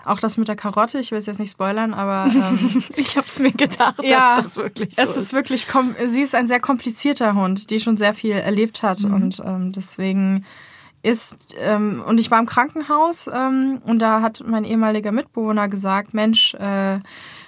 auch 0.05 0.19
das 0.19 0.37
mit 0.37 0.47
der 0.47 0.55
Karotte. 0.55 0.99
Ich 0.99 1.11
will 1.11 1.19
es 1.19 1.25
jetzt 1.25 1.39
nicht 1.39 1.51
spoilern, 1.51 1.93
aber 1.93 2.31
ähm, 2.31 2.83
Ich 2.95 3.17
hab's 3.17 3.39
mir 3.39 3.51
gedacht, 3.51 4.03
ja, 4.03 4.37
dass 4.41 4.53
das 4.53 4.57
wirklich 4.57 4.95
so 4.95 5.01
es 5.01 5.17
ist 5.17 5.33
wirklich, 5.33 5.67
kom 5.67 5.95
sie 6.05 6.21
ist 6.21 6.35
ein 6.35 6.47
sehr 6.47 6.59
komplizierter 6.59 7.35
Hund, 7.35 7.69
die 7.69 7.79
schon 7.79 7.97
sehr 7.97 8.13
viel 8.13 8.33
erlebt 8.33 8.83
hat 8.83 9.03
und 9.03 9.41
ähm, 9.45 9.71
deswegen 9.71 10.45
ist 11.01 11.55
ähm, 11.57 12.03
und 12.05 12.19
ich 12.19 12.29
war 12.29 12.39
im 12.39 12.45
Krankenhaus 12.45 13.29
ähm, 13.33 13.81
und 13.85 13.99
da 13.99 14.21
hat 14.21 14.43
mein 14.45 14.65
ehemaliger 14.65 15.11
Mitbewohner 15.11 15.69
gesagt, 15.69 16.13
Mensch, 16.13 16.53
äh, 16.55 16.99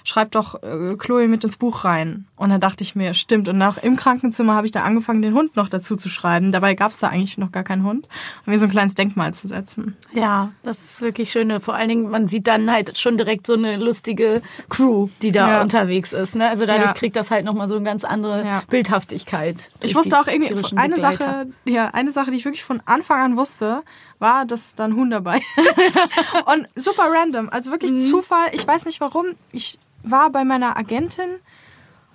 schreib 0.04 0.32
doch 0.32 0.62
äh, 0.64 0.96
Chloe 0.98 1.28
mit 1.28 1.44
ins 1.44 1.58
Buch 1.58 1.84
rein. 1.86 2.26
Und 2.36 2.50
dann 2.50 2.60
dachte 2.62 2.84
ich 2.84 2.96
mir, 2.96 3.14
stimmt. 3.14 3.48
Und 3.48 3.62
auch 3.62 3.78
im 3.78 3.96
Krankenzimmer 3.96 4.56
habe 4.56 4.66
ich 4.66 4.72
da 4.72 4.84
angefangen, 4.84 5.22
den 5.22 5.34
Hund 5.34 5.56
noch 5.56 5.70
dazu 5.70 5.96
zu 5.96 6.10
schreiben. 6.10 6.52
Dabei 6.52 6.74
gab 6.76 6.92
es 6.92 7.00
da 7.00 7.08
eigentlich 7.10 7.38
noch 7.38 7.52
gar 7.52 7.64
keinen 7.64 7.84
Hund. 7.84 8.08
Um 8.46 8.52
mir 8.54 8.60
so 8.60 8.66
ein 8.66 8.72
kleines 8.72 8.96
Denkmal 8.96 9.34
zu 9.34 9.48
setzen. 9.48 9.96
Ja, 10.14 10.52
das 10.64 10.80
ist 10.80 11.02
wirklich 11.02 11.32
schön. 11.32 11.60
Vor 11.60 11.76
allen 11.76 11.90
Dingen, 11.90 12.10
man 12.10 12.28
sieht 12.28 12.48
dann 12.48 12.72
halt 12.72 12.98
schon 12.98 13.18
direkt 13.18 13.46
so 13.48 13.54
eine 13.54 13.78
lustige 13.78 14.42
Crew, 14.70 15.10
die 15.22 15.32
da 15.32 15.50
Ja. 15.58 15.62
unterwegs 15.62 16.14
ist. 16.14 16.36
Ne? 16.36 16.48
Also 16.50 16.66
dadurch 16.66 16.88
Ja. 16.88 16.94
kriegt 16.94 17.16
das 17.16 17.32
halt 17.32 17.46
nochmal 17.46 17.68
so 17.68 17.76
eine 17.76 17.86
ganz 17.86 18.04
andere 18.04 18.44
Ja. 18.46 18.64
Bildhaftigkeit. 18.70 19.70
Ich 19.82 19.96
wusste 19.96 20.20
auch 20.20 20.28
irgendwie, 20.28 20.54
eine. 20.76 20.98
Sache, 21.00 21.48
ja, 21.66 21.88
eine 21.94 22.12
Sache, 22.12 22.32
die 22.32 22.38
ich 22.38 22.46
wirklich 22.46 22.64
von 22.64 22.82
Anfang 22.86 23.22
an 23.22 23.38
wusste, 23.38 23.82
war, 24.22 24.46
dass 24.46 24.76
da 24.76 24.86
ein 24.86 24.96
Hund 24.96 25.12
dabei 25.12 25.42
ist. 25.88 26.00
Und 26.46 26.68
super 26.76 27.08
random, 27.12 27.50
also 27.50 27.72
wirklich 27.72 27.92
Mhm. 27.92 28.02
Zufall. 28.02 28.50
Ich 28.54 28.66
weiß 28.66 28.86
nicht 28.86 29.02
warum. 29.02 29.28
Ich 29.52 29.80
war 30.04 30.30
bei 30.30 30.44
meiner 30.44 30.78
Agentin 30.78 31.30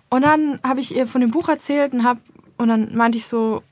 und 0.08 0.22
dann 0.22 0.58
habe 0.62 0.80
ich 0.80 0.94
ihr 0.96 1.06
von 1.06 1.20
dem 1.20 1.30
Buch 1.30 1.48
erzählt 1.48 1.92
und 1.92 2.04
hab, 2.04 2.18
und 2.56 2.68
dann 2.68 2.94
meinte 2.96 3.18
ich 3.18 3.26
so, 3.26 3.62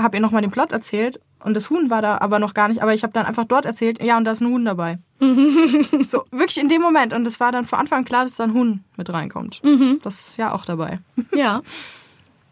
habe 0.00 0.16
ihr 0.16 0.20
nochmal 0.20 0.42
den 0.42 0.50
Plot 0.50 0.72
erzählt 0.72 1.20
und 1.42 1.54
das 1.54 1.70
Huhn 1.70 1.88
war 1.90 2.02
da 2.02 2.18
aber 2.18 2.38
noch 2.40 2.52
gar 2.54 2.68
nicht, 2.68 2.82
aber 2.82 2.94
ich 2.94 3.02
habe 3.04 3.12
dann 3.12 3.26
einfach 3.26 3.44
dort 3.44 3.64
erzählt, 3.64 4.02
ja, 4.02 4.16
und 4.16 4.24
da 4.24 4.32
ist 4.32 4.40
ein 4.40 4.48
Huhn 4.48 4.64
dabei. 4.64 4.98
so, 5.20 6.24
wirklich 6.30 6.58
in 6.58 6.68
dem 6.68 6.82
Moment. 6.82 7.12
Und 7.12 7.26
es 7.26 7.38
war 7.40 7.52
dann 7.52 7.64
von 7.64 7.78
Anfang 7.78 7.98
an 8.00 8.04
klar, 8.04 8.24
dass 8.24 8.34
da 8.36 8.44
ein 8.44 8.54
Huhn 8.54 8.82
mit 8.96 9.12
reinkommt. 9.12 9.60
Mhm. 9.64 10.00
Das 10.02 10.20
ist 10.30 10.36
ja 10.36 10.52
auch 10.52 10.64
dabei. 10.64 10.98
Ja. 11.34 11.62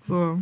So. 0.08 0.40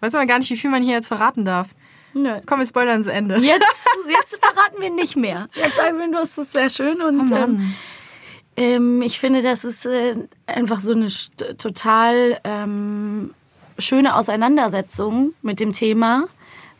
Weiß 0.00 0.14
aber 0.14 0.24
gar 0.24 0.38
nicht, 0.38 0.48
wie 0.50 0.56
viel 0.56 0.70
man 0.70 0.82
hier 0.82 0.94
jetzt 0.94 1.08
verraten 1.08 1.44
darf. 1.44 1.68
Nö. 2.14 2.40
Komm, 2.46 2.60
wir 2.60 2.66
spoilern 2.66 2.98
ins 2.98 3.06
Ende. 3.06 3.36
Jetzt, 3.38 3.88
jetzt 4.08 4.44
verraten 4.44 4.80
wir 4.80 4.90
nicht 4.90 5.16
mehr. 5.16 5.48
Jetzt 5.54 5.76
sagen 5.76 5.98
wir, 5.98 6.10
du 6.10 6.16
hast 6.16 6.38
es 6.38 6.52
sehr 6.52 6.70
schön 6.70 7.02
und 7.02 7.32
Oh 7.32 7.34
ähm, 7.34 7.74
ähm, 8.56 9.02
ich 9.02 9.18
finde, 9.18 9.42
das 9.42 9.64
ist 9.64 9.84
äh, 9.86 10.16
einfach 10.46 10.80
so 10.80 10.92
eine 10.92 11.08
total 11.58 12.38
ähm, 12.44 13.34
schöne 13.78 14.16
Auseinandersetzung 14.16 15.34
mit 15.42 15.60
dem 15.60 15.72
Thema, 15.72 16.28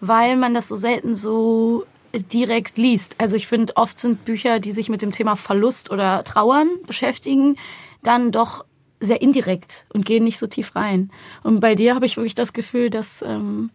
weil 0.00 0.36
man 0.36 0.54
das 0.54 0.68
so 0.68 0.76
selten 0.76 1.16
so 1.16 1.84
direkt 2.12 2.78
liest. 2.78 3.16
Also 3.18 3.34
ich 3.34 3.48
finde, 3.48 3.76
oft 3.76 3.98
sind 3.98 4.24
Bücher, 4.24 4.60
die 4.60 4.72
sich 4.72 4.88
mit 4.88 5.02
dem 5.02 5.10
Thema 5.10 5.34
Verlust 5.34 5.90
oder 5.90 6.22
Trauern 6.22 6.68
beschäftigen, 6.86 7.56
dann 8.02 8.30
doch 8.30 8.64
sehr 9.00 9.20
indirekt 9.20 9.84
und 9.92 10.06
gehen 10.06 10.22
nicht 10.22 10.38
so 10.38 10.46
tief 10.46 10.76
rein. 10.76 11.10
Und 11.42 11.58
bei 11.60 11.74
dir 11.74 11.94
habe 11.94 12.06
ich 12.06 12.16
wirklich 12.16 12.36
das 12.36 12.52
Gefühl, 12.52 12.88
dass 12.88 13.22
ähm, 13.22 13.70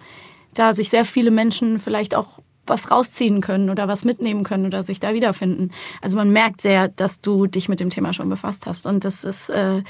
da 0.53 0.73
sich 0.73 0.89
sehr 0.89 1.05
viele 1.05 1.31
Menschen 1.31 1.79
vielleicht 1.79 2.15
auch 2.15 2.39
was 2.65 2.91
rausziehen 2.91 3.41
können 3.41 3.69
oder 3.69 3.87
was 3.87 4.05
mitnehmen 4.05 4.43
können 4.43 4.65
oder 4.65 4.83
sich 4.83 4.99
da 4.99 5.13
wiederfinden. 5.13 5.71
Also 6.01 6.17
man 6.17 6.31
merkt 6.31 6.61
sehr, 6.61 6.87
dass 6.87 7.21
du 7.21 7.47
dich 7.47 7.67
mit 7.67 7.79
dem 7.79 7.89
Thema 7.89 8.13
schon 8.13 8.29
befasst 8.29 8.67
hast. 8.67 8.85
Und 8.85 9.05
das 9.05 9.23
ist 9.23 9.49
äh, 9.49 9.81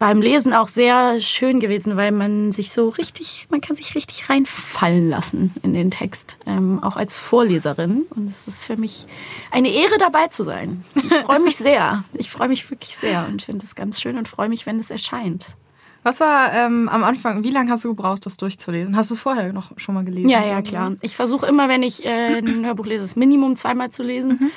beim 0.00 0.22
Lesen 0.22 0.54
auch 0.54 0.68
sehr 0.68 1.20
schön 1.20 1.60
gewesen, 1.60 1.96
weil 1.96 2.10
man 2.10 2.52
sich 2.52 2.72
so 2.72 2.88
richtig, 2.88 3.46
man 3.50 3.60
kann 3.60 3.76
sich 3.76 3.94
richtig 3.94 4.30
reinfallen 4.30 5.10
lassen 5.10 5.54
in 5.62 5.74
den 5.74 5.90
Text, 5.90 6.38
ähm, 6.46 6.82
auch 6.82 6.96
als 6.96 7.18
Vorleserin. 7.18 8.06
Und 8.16 8.28
es 8.28 8.48
ist 8.48 8.64
für 8.64 8.78
mich 8.78 9.06
eine 9.50 9.68
Ehre, 9.68 9.98
dabei 9.98 10.28
zu 10.28 10.42
sein. 10.42 10.84
Ich 10.94 11.12
freue 11.12 11.40
mich 11.40 11.56
sehr. 11.58 12.04
Ich 12.14 12.30
freue 12.30 12.48
mich 12.48 12.68
wirklich 12.70 12.96
sehr 12.96 13.26
und 13.26 13.42
finde 13.42 13.64
es 13.66 13.74
ganz 13.74 14.00
schön 14.00 14.16
und 14.16 14.26
freue 14.26 14.48
mich, 14.48 14.64
wenn 14.64 14.78
es 14.78 14.90
erscheint. 14.90 15.54
Was 16.02 16.20
war 16.20 16.52
ähm, 16.54 16.88
am 16.88 17.04
Anfang, 17.04 17.44
wie 17.44 17.50
lange 17.50 17.70
hast 17.70 17.84
du 17.84 17.90
gebraucht, 17.90 18.24
das 18.24 18.36
durchzulesen? 18.36 18.96
Hast 18.96 19.10
du 19.10 19.14
es 19.14 19.20
vorher 19.20 19.52
noch 19.52 19.72
schon 19.76 19.94
mal 19.94 20.04
gelesen? 20.04 20.30
Ja, 20.30 20.44
ja, 20.44 20.62
klar. 20.62 20.92
Ich 21.02 21.14
versuche 21.16 21.46
immer, 21.46 21.68
wenn 21.68 21.82
ich 21.82 22.04
äh, 22.04 22.38
ein 22.38 22.64
Hörbuch 22.64 22.86
lese, 22.86 23.02
das 23.02 23.16
Minimum 23.16 23.56
zweimal 23.56 23.90
zu 23.90 24.02
lesen. 24.02 24.50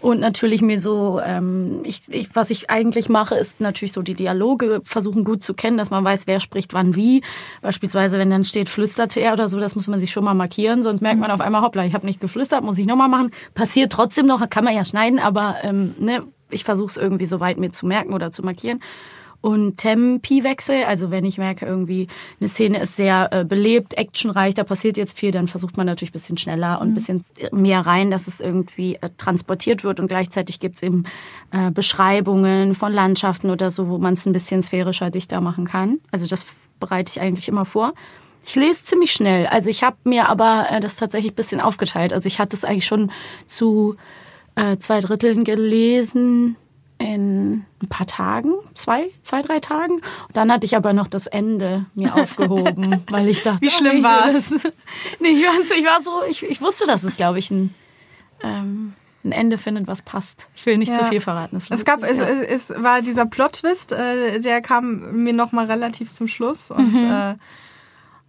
Und 0.00 0.20
natürlich 0.20 0.62
mir 0.62 0.78
so, 0.78 1.20
ähm, 1.22 1.80
ich, 1.84 2.02
ich, 2.08 2.34
was 2.34 2.48
ich 2.48 2.70
eigentlich 2.70 3.10
mache, 3.10 3.34
ist 3.34 3.60
natürlich 3.60 3.92
so 3.92 4.00
die 4.00 4.14
Dialoge 4.14 4.80
versuchen 4.82 5.24
gut 5.24 5.42
zu 5.42 5.52
kennen, 5.52 5.76
dass 5.76 5.90
man 5.90 6.02
weiß, 6.02 6.26
wer 6.26 6.40
spricht 6.40 6.72
wann 6.72 6.96
wie. 6.96 7.22
Beispielsweise, 7.60 8.16
wenn 8.16 8.30
dann 8.30 8.44
steht, 8.44 8.70
flüsterte 8.70 9.20
er 9.20 9.34
oder 9.34 9.50
so, 9.50 9.60
das 9.60 9.74
muss 9.74 9.88
man 9.88 10.00
sich 10.00 10.10
schon 10.10 10.24
mal 10.24 10.32
markieren, 10.32 10.82
sonst 10.82 11.02
merkt 11.02 11.20
man 11.20 11.30
auf 11.30 11.42
einmal, 11.42 11.60
hoppla, 11.60 11.84
ich 11.84 11.92
habe 11.92 12.06
nicht 12.06 12.20
geflüstert, 12.20 12.64
muss 12.64 12.78
ich 12.78 12.86
nochmal 12.86 13.10
machen. 13.10 13.30
Passiert 13.52 13.92
trotzdem 13.92 14.26
noch, 14.26 14.48
kann 14.48 14.64
man 14.64 14.74
ja 14.74 14.86
schneiden, 14.86 15.18
aber 15.18 15.56
ähm, 15.62 15.94
ne, 15.98 16.22
ich 16.48 16.64
versuche 16.64 16.88
es 16.88 16.96
irgendwie 16.96 17.26
so 17.26 17.38
weit 17.40 17.58
mir 17.58 17.70
zu 17.70 17.86
merken 17.86 18.14
oder 18.14 18.32
zu 18.32 18.42
markieren. 18.42 18.80
Und 19.40 19.78
Tempi-Wechsel, 19.78 20.84
also 20.84 21.10
wenn 21.10 21.24
ich 21.24 21.38
merke, 21.38 21.64
irgendwie 21.64 22.08
eine 22.40 22.48
Szene 22.48 22.80
ist 22.82 22.96
sehr 22.96 23.28
äh, 23.32 23.44
belebt, 23.44 23.96
actionreich, 23.96 24.54
da 24.54 24.64
passiert 24.64 24.98
jetzt 24.98 25.18
viel, 25.18 25.30
dann 25.30 25.48
versucht 25.48 25.78
man 25.78 25.86
natürlich 25.86 26.10
ein 26.10 26.12
bisschen 26.12 26.36
schneller 26.36 26.80
und 26.80 26.88
ein 26.88 26.94
bisschen 26.94 27.24
mehr 27.50 27.80
rein, 27.80 28.10
dass 28.10 28.26
es 28.26 28.40
irgendwie 28.40 28.96
äh, 28.96 29.08
transportiert 29.16 29.82
wird. 29.82 29.98
Und 29.98 30.08
gleichzeitig 30.08 30.60
gibt's 30.60 30.82
eben 30.82 31.04
äh, 31.52 31.70
Beschreibungen 31.70 32.74
von 32.74 32.92
Landschaften 32.92 33.50
oder 33.50 33.70
so, 33.70 33.88
wo 33.88 33.96
man 33.96 34.14
es 34.14 34.26
ein 34.26 34.34
bisschen 34.34 34.62
sphärischer, 34.62 35.10
dichter 35.10 35.40
machen 35.40 35.64
kann. 35.64 36.00
Also 36.10 36.26
das 36.26 36.44
bereite 36.78 37.10
ich 37.14 37.20
eigentlich 37.22 37.48
immer 37.48 37.64
vor. 37.64 37.94
Ich 38.44 38.56
lese 38.56 38.84
ziemlich 38.84 39.12
schnell. 39.12 39.46
Also 39.46 39.70
ich 39.70 39.82
habe 39.82 39.96
mir 40.04 40.28
aber 40.28 40.66
äh, 40.70 40.80
das 40.80 40.96
tatsächlich 40.96 41.32
ein 41.32 41.36
bisschen 41.36 41.60
aufgeteilt. 41.60 42.12
Also 42.12 42.26
ich 42.26 42.38
hatte 42.38 42.56
es 42.56 42.64
eigentlich 42.64 42.86
schon 42.86 43.10
zu 43.46 43.96
äh, 44.54 44.76
zwei 44.76 45.00
Dritteln 45.00 45.44
gelesen 45.44 46.56
in 47.00 47.64
ein 47.82 47.88
paar 47.88 48.06
Tagen, 48.06 48.52
zwei, 48.74 49.10
zwei, 49.22 49.40
drei 49.40 49.58
Tagen. 49.58 49.94
Und 49.94 50.36
dann 50.36 50.52
hatte 50.52 50.66
ich 50.66 50.76
aber 50.76 50.92
noch 50.92 51.08
das 51.08 51.26
Ende 51.26 51.86
mir 51.94 52.14
aufgehoben, 52.22 53.02
weil 53.10 53.26
ich 53.28 53.42
dachte, 53.42 53.62
Wie 53.62 53.70
schlimm 53.70 54.00
oh, 54.00 54.02
war's? 54.04 54.50
das- 54.50 54.72
Nee, 55.20 55.28
ich 55.30 55.42
war, 55.42 55.54
ich 55.78 55.84
war 55.86 56.02
so, 56.02 56.10
ich, 56.28 56.42
ich 56.42 56.60
wusste, 56.60 56.86
dass 56.86 57.02
es, 57.02 57.16
glaube 57.16 57.38
ich, 57.38 57.50
ein, 57.50 57.74
ähm, 58.42 58.92
ein 59.24 59.32
Ende 59.32 59.56
findet, 59.56 59.86
was 59.86 60.02
passt. 60.02 60.50
Ich 60.54 60.66
will 60.66 60.76
nicht 60.76 60.92
Ja. 60.92 60.98
zu 60.98 61.04
viel 61.06 61.20
verraten. 61.20 61.56
Es 61.56 61.84
gab, 61.86 62.02
es, 62.02 62.18
ja. 62.18 62.26
es, 62.26 62.68
es 62.70 62.82
war 62.82 63.00
dieser 63.00 63.24
Plot-Twist, 63.24 63.92
äh, 63.92 64.40
der 64.40 64.60
kam 64.60 65.22
mir 65.24 65.32
noch 65.32 65.52
mal 65.52 65.64
relativ 65.66 66.12
zum 66.12 66.28
Schluss 66.28 66.70
und 66.70 66.96
äh, 66.96 67.34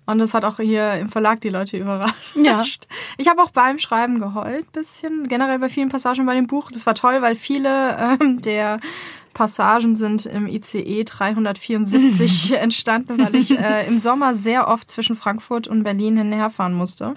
und 0.06 0.20
das 0.20 0.34
hat 0.34 0.46
auch 0.46 0.58
hier 0.58 0.94
im 0.96 1.10
Verlag 1.10 1.42
die 1.42 1.50
Leute 1.50 1.78
überrascht. 1.78 2.16
Ja. 2.36 2.64
Ich 3.18 3.28
habe 3.28 3.42
auch 3.44 3.52
beim 3.52 3.78
Schreiben 3.78 4.20
geheult, 4.20 4.72
bisschen 4.72 5.28
generell 5.28 5.60
bei 5.60 5.70
vielen 5.70 5.90
Passagen 5.90 6.26
bei 6.26 6.34
dem 6.34 6.48
Buch. 6.48 6.72
Das 6.72 6.86
war 6.86 6.96
toll, 6.96 7.22
weil 7.22 7.36
viele 7.36 8.18
ähm, 8.20 8.42
der 8.42 8.80
Passagen 9.34 9.96
sind 9.96 10.26
im 10.26 10.48
ICE 10.48 11.04
374 11.04 12.54
entstanden, 12.60 13.20
weil 13.20 13.36
ich 13.36 13.52
äh, 13.58 13.88
im 13.88 14.00
Sommer 14.00 14.34
sehr 14.34 14.68
oft 14.68 14.90
zwischen 14.90 15.16
Frankfurt 15.16 15.68
und 15.68 15.84
Berlin 15.84 16.18
hin 16.18 16.28
und 16.28 16.34
her 16.34 16.50
fahren 16.50 16.74
musste. 16.74 17.14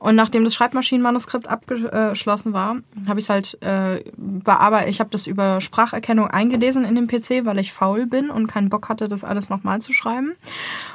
Und 0.00 0.16
nachdem 0.16 0.44
das 0.44 0.54
Schreibmaschinenmanuskript 0.54 1.46
abgeschlossen 1.46 2.54
war, 2.54 2.76
habe 3.06 3.20
ich 3.20 3.26
es 3.26 3.28
halt 3.28 3.62
äh, 3.62 4.02
bearbeitet. 4.16 4.88
Ich 4.88 4.98
habe 4.98 5.10
das 5.10 5.26
über 5.26 5.60
Spracherkennung 5.60 6.26
eingelesen 6.26 6.86
in 6.86 6.94
den 6.94 7.06
PC, 7.06 7.44
weil 7.44 7.58
ich 7.58 7.74
faul 7.74 8.06
bin 8.06 8.30
und 8.30 8.46
keinen 8.46 8.70
Bock 8.70 8.88
hatte, 8.88 9.08
das 9.08 9.24
alles 9.24 9.50
nochmal 9.50 9.82
zu 9.82 9.92
schreiben. 9.92 10.32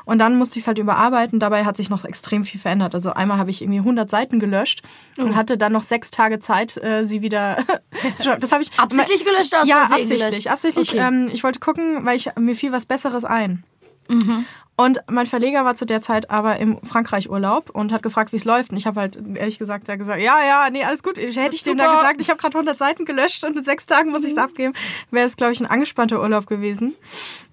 Und 0.06 0.18
dann 0.18 0.40
musste 0.40 0.58
ich 0.58 0.64
es 0.64 0.68
halt 0.68 0.80
überarbeiten. 0.80 1.40
Dabei 1.40 1.66
hat 1.66 1.78
sich 1.78 1.92
noch 1.92 2.04
extrem 2.04 2.46
viel 2.46 2.60
verändert. 2.60 2.96
Also 2.96 3.14
einmal 3.14 3.38
habe 3.38 3.52
ich 3.52 3.62
irgendwie 3.62 3.80
100 3.80 4.10
Seiten 4.10 4.40
gelöscht 4.40 4.82
und 5.20 5.36
hatte 5.36 5.56
dann 5.56 5.72
noch 5.72 5.84
sechs 5.84 6.10
Tage 6.10 6.40
Zeit, 6.40 6.76
äh, 6.78 7.06
sie 7.06 7.22
wieder 7.22 7.58
zu 8.18 8.26
schreiben. 8.26 8.42
Das 8.42 8.52
habe 8.52 8.64
ich 8.64 8.72
Absichtlich 8.78 9.24
gelöscht 9.24 9.54
aus 9.54 9.68
ja, 9.68 9.84
absichtlich. 9.84 10.24
gelöscht? 10.24 10.48
Absichtlich. 10.48 10.90
Okay. 10.94 11.08
Ähm, 11.08 11.30
ich 11.32 11.44
wollte 11.44 11.60
gucken, 11.60 12.06
weil 12.06 12.18
ich 12.18 12.32
mir 12.40 12.56
fiel 12.56 12.72
was 12.72 12.88
Besseres 12.88 13.24
ein. 13.24 13.64
Und 14.78 15.00
mein 15.10 15.26
Verleger 15.26 15.64
war 15.64 15.76
zu 15.76 15.86
der 15.86 16.02
Zeit 16.02 16.30
aber 16.30 16.58
im 16.58 16.82
Frankreich-Urlaub 16.84 17.70
und 17.70 17.94
hat 17.94 18.04
gefragt, 18.04 18.34
wie 18.34 18.36
es 18.36 18.44
läuft. 18.44 18.72
Und 18.72 18.78
ich 18.78 18.86
habe 18.86 19.00
halt 19.00 19.18
ehrlich 19.36 19.58
gesagt 19.58 19.88
da 19.88 19.96
gesagt, 19.96 20.22
ja, 20.22 20.44
ja, 20.46 20.70
nee, 20.70 20.84
alles 20.84 21.02
gut. 21.02 21.18
Ich, 21.18 21.38
hätte 21.38 21.56
ich 21.56 21.64
dem 21.64 21.78
da 21.78 21.96
gesagt, 21.96 22.20
ich 22.20 22.30
habe 22.30 22.40
gerade 22.40 22.58
100 22.58 22.78
Seiten 22.78 23.06
gelöscht 23.06 23.46
und 23.46 23.58
in 23.58 23.64
sechs 23.64 23.86
Tagen 23.86 24.12
muss 24.12 24.26
ich 24.26 24.34
es 24.34 24.38
abgeben, 24.38 24.74
wäre 25.12 25.26
es, 25.26 25.38
glaube 25.38 25.54
ich, 25.54 25.62
ein 25.62 25.66
angespannter 25.66 26.22
Urlaub 26.22 26.46
gewesen. 26.46 26.94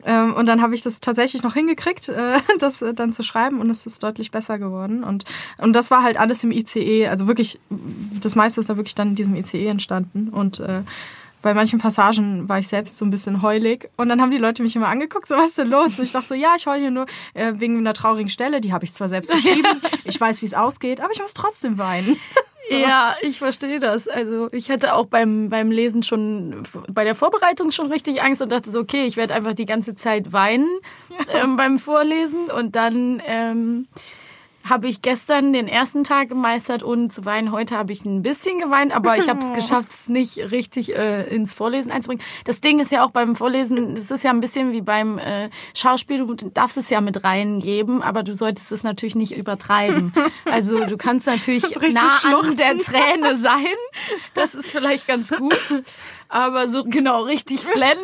Ähm, 0.04 0.34
und 0.34 0.46
dann 0.46 0.62
habe 0.62 0.74
ich 0.74 0.82
das 0.82 0.98
tatsächlich 0.98 1.44
noch 1.44 1.54
hingekriegt, 1.54 2.08
äh, 2.08 2.40
das 2.58 2.82
äh, 2.82 2.92
dann 2.92 3.12
zu 3.12 3.22
schreiben 3.22 3.60
und 3.60 3.70
es 3.70 3.86
ist 3.86 4.02
deutlich 4.02 4.32
besser 4.32 4.58
geworden. 4.58 5.04
Und, 5.04 5.24
und 5.58 5.74
das 5.74 5.92
war 5.92 6.02
halt 6.02 6.16
alles 6.16 6.42
im 6.42 6.50
ICE, 6.50 7.06
also 7.06 7.28
wirklich, 7.28 7.60
das 8.20 8.34
meiste 8.34 8.60
ist 8.60 8.68
da 8.68 8.76
wirklich 8.76 8.96
dann 8.96 9.10
in 9.10 9.14
diesem 9.14 9.36
ICE 9.36 9.66
entstanden. 9.68 10.28
Und 10.28 10.58
äh, 10.58 10.82
bei 11.42 11.54
manchen 11.54 11.78
Passagen 11.78 12.48
war 12.48 12.58
ich 12.58 12.68
selbst 12.68 12.96
so 12.98 13.04
ein 13.04 13.10
bisschen 13.10 13.42
heulig. 13.42 13.90
Und 13.96 14.08
dann 14.08 14.20
haben 14.22 14.30
die 14.30 14.38
Leute 14.38 14.62
mich 14.62 14.74
immer 14.76 14.88
angeguckt, 14.88 15.28
so 15.28 15.36
was 15.36 15.48
ist 15.48 15.58
denn 15.58 15.68
los? 15.68 15.98
Und 15.98 16.04
ich 16.04 16.12
dachte 16.12 16.28
so, 16.28 16.34
ja, 16.34 16.54
ich 16.56 16.66
heule 16.66 16.80
hier 16.80 16.90
nur 16.90 17.06
äh, 17.34 17.52
wegen 17.56 17.76
einer 17.78 17.94
traurigen 17.94 18.30
Stelle. 18.30 18.60
Die 18.60 18.72
habe 18.72 18.84
ich 18.84 18.94
zwar 18.94 19.08
selbst 19.08 19.30
geschrieben, 19.30 19.82
ich 20.04 20.20
weiß, 20.20 20.40
wie 20.42 20.46
es 20.46 20.54
ausgeht, 20.54 21.00
aber 21.00 21.10
ich 21.12 21.20
muss 21.20 21.34
trotzdem 21.34 21.78
weinen. 21.78 22.16
Ja, 22.70 23.16
ich 23.20 23.38
verstehe 23.38 23.80
das. 23.80 24.06
Also 24.08 24.48
ich 24.52 24.70
hatte 24.70 24.94
auch 24.94 25.06
beim, 25.06 25.50
beim 25.50 25.70
Lesen 25.70 26.02
schon, 26.02 26.62
bei 26.88 27.04
der 27.04 27.14
Vorbereitung 27.14 27.70
schon 27.70 27.90
richtig 27.90 28.22
Angst 28.22 28.40
und 28.40 28.50
dachte 28.50 28.70
so, 28.70 28.78
okay, 28.80 29.04
ich 29.04 29.16
werde 29.16 29.34
einfach 29.34 29.54
die 29.54 29.66
ganze 29.66 29.94
Zeit 29.94 30.32
weinen 30.32 30.68
ähm, 31.34 31.56
beim 31.56 31.78
Vorlesen 31.78 32.50
und 32.50 32.76
dann 32.76 33.20
ähm, 33.26 33.88
habe 34.68 34.88
ich 34.88 35.02
gestern 35.02 35.52
den 35.52 35.68
ersten 35.68 36.04
Tag 36.04 36.28
gemeistert 36.28 36.82
ohne 36.82 37.08
zu 37.08 37.24
weinen. 37.24 37.52
Heute 37.52 37.76
habe 37.76 37.92
ich 37.92 38.04
ein 38.04 38.22
bisschen 38.22 38.58
geweint, 38.58 38.94
aber 38.94 39.16
ich 39.16 39.28
habe 39.28 39.40
es 39.40 39.52
geschafft, 39.54 39.90
es 39.90 40.08
nicht 40.08 40.38
richtig 40.50 40.96
äh, 40.96 41.24
ins 41.24 41.52
Vorlesen 41.52 41.90
einzubringen. 41.92 42.24
Das 42.44 42.60
Ding 42.60 42.80
ist 42.80 42.92
ja 42.92 43.04
auch 43.04 43.10
beim 43.10 43.36
Vorlesen, 43.36 43.94
das 43.94 44.10
ist 44.10 44.24
ja 44.24 44.30
ein 44.30 44.40
bisschen 44.40 44.72
wie 44.72 44.82
beim 44.82 45.18
äh, 45.18 45.50
Schauspiel, 45.74 46.26
du 46.26 46.34
darfst 46.50 46.76
es 46.76 46.90
ja 46.90 47.00
mit 47.00 47.24
reingeben, 47.24 48.02
aber 48.02 48.22
du 48.22 48.34
solltest 48.34 48.72
es 48.72 48.82
natürlich 48.82 49.14
nicht 49.14 49.36
übertreiben. 49.36 50.12
Also 50.50 50.84
du 50.84 50.96
kannst 50.96 51.26
natürlich 51.26 51.62
nah 51.92 52.18
an 52.24 52.56
der 52.56 52.76
Träne 52.76 53.36
sein. 53.36 53.64
Das 54.34 54.54
ist 54.54 54.70
vielleicht 54.70 55.06
ganz 55.06 55.30
gut. 55.30 55.56
aber 56.32 56.66
so 56.66 56.84
genau 56.84 57.24
richtig 57.24 57.60
flenden. 57.72 58.00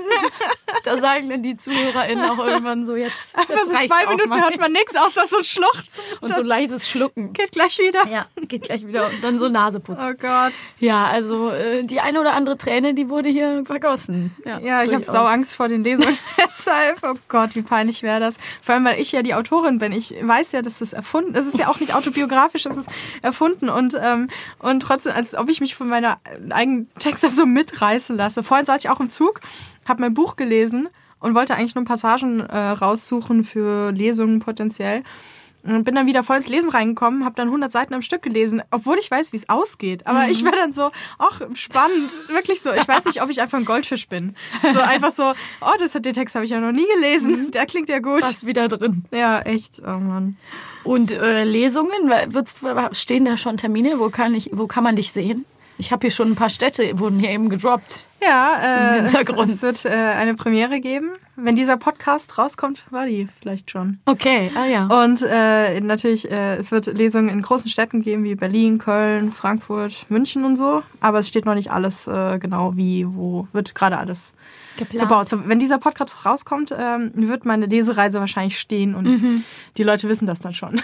da 0.84 0.98
sagen 0.98 1.30
dann 1.30 1.42
die 1.42 1.56
ZuhörerInnen 1.56 2.28
auch 2.28 2.38
irgendwann 2.38 2.84
so 2.84 2.94
jetzt. 2.94 3.34
Einfach 3.34 3.54
jetzt 3.54 3.66
so 3.66 3.72
zwei 3.72 4.06
Minuten 4.06 4.34
hört 4.34 4.60
man 4.60 4.70
nichts 4.70 4.94
außer 4.94 5.26
so 5.28 5.38
ein 5.38 5.44
Schluchzen. 5.44 6.04
Und 6.20 6.34
so 6.34 6.42
leises 6.42 6.88
Schlucken. 6.88 7.32
Geht 7.32 7.52
gleich 7.52 7.78
wieder. 7.78 8.06
Ja, 8.06 8.26
geht 8.46 8.64
gleich 8.64 8.86
wieder. 8.86 9.06
Und 9.06 9.24
dann 9.24 9.38
so 9.38 9.48
Naseputzen. 9.48 10.04
Oh 10.04 10.12
Gott. 10.20 10.52
Ja, 10.78 11.06
also 11.06 11.50
äh, 11.50 11.84
die 11.84 12.00
eine 12.00 12.20
oder 12.20 12.34
andere 12.34 12.58
Träne, 12.58 12.92
die 12.92 13.08
wurde 13.08 13.30
hier 13.30 13.64
vergossen. 13.64 14.36
Ja, 14.44 14.58
Ja, 14.58 14.82
ich 14.82 14.92
habe 14.92 15.04
sau 15.04 15.24
Angst 15.24 15.54
vor 15.54 15.68
den 15.68 15.82
Lesungen. 15.82 16.18
Deshalb, 16.50 16.98
oh 17.02 17.14
Gott, 17.28 17.54
wie 17.54 17.62
peinlich 17.62 18.02
wäre 18.02 18.20
das. 18.20 18.36
Vor 18.60 18.74
allem, 18.74 18.84
weil 18.84 19.00
ich 19.00 19.10
ja 19.12 19.22
die 19.22 19.34
Autorin 19.34 19.78
bin. 19.78 19.92
Ich 19.92 20.14
weiß 20.20 20.52
ja, 20.52 20.60
dass 20.60 20.80
das 20.80 20.92
erfunden 20.92 21.34
ist. 21.34 21.46
Es 21.46 21.54
ist 21.54 21.60
ja 21.60 21.68
auch 21.68 21.80
nicht 21.80 21.94
autobiografisch, 21.94 22.66
es 22.66 22.76
ist 22.76 22.90
erfunden. 23.22 23.70
Und, 23.70 23.96
ähm, 23.98 24.28
und 24.58 24.80
trotzdem, 24.80 25.14
als 25.14 25.34
ob 25.34 25.48
ich 25.48 25.62
mich 25.62 25.74
von 25.74 25.88
meiner 25.88 26.18
eigenen 26.50 26.90
Texte 26.98 27.30
so 27.30 27.46
mitreißen 27.46 28.17
lasse. 28.18 28.42
Vorhin 28.42 28.66
saß 28.66 28.80
ich 28.84 28.90
auch 28.90 29.00
im 29.00 29.08
Zug, 29.08 29.40
habe 29.86 30.02
mein 30.02 30.12
Buch 30.12 30.36
gelesen 30.36 30.88
und 31.20 31.34
wollte 31.34 31.54
eigentlich 31.54 31.74
nur 31.74 31.84
Passagen 31.84 32.40
äh, 32.40 32.56
raussuchen 32.56 33.44
für 33.44 33.90
Lesungen 33.92 34.40
potenziell. 34.40 35.02
Und 35.64 35.84
bin 35.84 35.96
dann 35.96 36.06
wieder 36.06 36.22
voll 36.22 36.36
ins 36.36 36.48
Lesen 36.48 36.70
reingekommen, 36.70 37.24
habe 37.24 37.34
dann 37.34 37.48
100 37.48 37.70
Seiten 37.70 37.92
am 37.92 38.00
Stück 38.00 38.22
gelesen, 38.22 38.62
obwohl 38.70 38.96
ich 38.98 39.10
weiß, 39.10 39.32
wie 39.32 39.36
es 39.36 39.48
ausgeht. 39.48 40.06
Aber 40.06 40.28
ich 40.28 40.44
war 40.44 40.52
dann 40.52 40.72
so, 40.72 40.90
ach, 41.18 41.42
spannend, 41.54 42.12
wirklich 42.28 42.60
so. 42.60 42.72
Ich 42.72 42.86
weiß 42.86 43.06
nicht, 43.06 43.20
ob 43.22 43.28
ich 43.28 43.40
einfach 43.42 43.58
ein 43.58 43.64
Goldfisch 43.64 44.08
bin. 44.08 44.36
So 44.72 44.80
einfach 44.80 45.10
so, 45.10 45.32
oh, 45.60 45.72
das 45.78 45.94
hat 45.94 46.06
den 46.06 46.14
Text 46.14 46.36
habe 46.36 46.44
ich 46.44 46.52
ja 46.52 46.60
noch 46.60 46.72
nie 46.72 46.86
gelesen. 46.94 47.50
Der 47.50 47.66
klingt 47.66 47.88
ja 47.88 47.98
gut. 47.98 48.22
Was 48.22 48.46
wieder 48.46 48.68
drin. 48.68 49.04
Ja, 49.10 49.40
echt, 49.40 49.82
oh 49.84 49.98
Mann. 49.98 50.36
Und 50.84 51.10
äh, 51.10 51.44
Lesungen, 51.44 52.08
wird's, 52.28 52.54
stehen 52.92 53.24
da 53.24 53.36
schon 53.36 53.56
Termine? 53.56 53.98
Wo 53.98 54.10
kann, 54.10 54.34
ich, 54.34 54.50
wo 54.52 54.68
kann 54.68 54.84
man 54.84 54.96
dich 54.96 55.12
sehen? 55.12 55.44
Ich 55.80 55.92
habe 55.92 56.00
hier 56.02 56.10
schon 56.10 56.32
ein 56.32 56.34
paar 56.34 56.50
Städte, 56.50 56.98
wurden 56.98 57.20
hier 57.20 57.30
eben 57.30 57.48
gedroppt. 57.48 58.02
Ja, 58.20 58.94
äh, 58.94 58.98
Im 58.98 59.04
es, 59.04 59.12
Hintergrund. 59.14 59.48
es 59.48 59.62
wird 59.62 59.84
äh, 59.84 59.90
eine 59.90 60.34
Premiere 60.34 60.80
geben. 60.80 61.10
Wenn 61.36 61.54
dieser 61.54 61.76
Podcast 61.76 62.36
rauskommt, 62.36 62.82
war 62.90 63.06
die 63.06 63.28
vielleicht 63.40 63.70
schon. 63.70 63.98
Okay, 64.06 64.50
ah 64.56 64.64
ja. 64.66 64.86
Und 64.86 65.22
äh, 65.22 65.80
natürlich, 65.80 66.28
äh, 66.28 66.56
es 66.56 66.72
wird 66.72 66.86
Lesungen 66.86 67.28
in 67.28 67.42
großen 67.42 67.70
Städten 67.70 68.02
geben, 68.02 68.24
wie 68.24 68.34
Berlin, 68.34 68.78
Köln, 68.78 69.30
Frankfurt, 69.32 70.06
München 70.08 70.44
und 70.44 70.56
so. 70.56 70.82
Aber 71.00 71.20
es 71.20 71.28
steht 71.28 71.44
noch 71.44 71.54
nicht 71.54 71.70
alles 71.70 72.08
äh, 72.08 72.40
genau, 72.40 72.76
wie, 72.76 73.06
wo, 73.06 73.46
wird 73.52 73.76
gerade 73.76 73.98
alles 73.98 74.34
Geplant. 74.78 75.08
gebaut. 75.08 75.28
So, 75.28 75.48
wenn 75.48 75.60
dieser 75.60 75.78
Podcast 75.78 76.26
rauskommt, 76.26 76.74
ähm, 76.76 77.12
wird 77.14 77.44
meine 77.44 77.66
Lesereise 77.66 78.18
wahrscheinlich 78.18 78.58
stehen 78.58 78.96
und 78.96 79.44
die 79.76 79.82
Leute 79.84 80.08
wissen 80.08 80.26
das 80.26 80.40
dann 80.40 80.54
schon. 80.54 80.80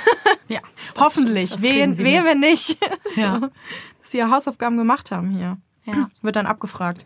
Ja, 0.46 0.60
Hoffentlich. 0.98 1.50
das 1.50 1.62
wehe 1.62 1.86
mit. 1.88 1.98
wenn 1.98 2.38
nicht. 2.40 2.78
Ja. 3.16 3.38
so, 3.40 3.48
sie 4.14 4.18
ihre 4.18 4.30
Hausaufgaben 4.30 4.76
gemacht 4.76 5.11
haben 5.11 5.30
hier. 5.30 5.59
Ja. 5.85 6.09
Wird 6.23 6.37
dann 6.37 6.47
abgefragt. 6.47 7.04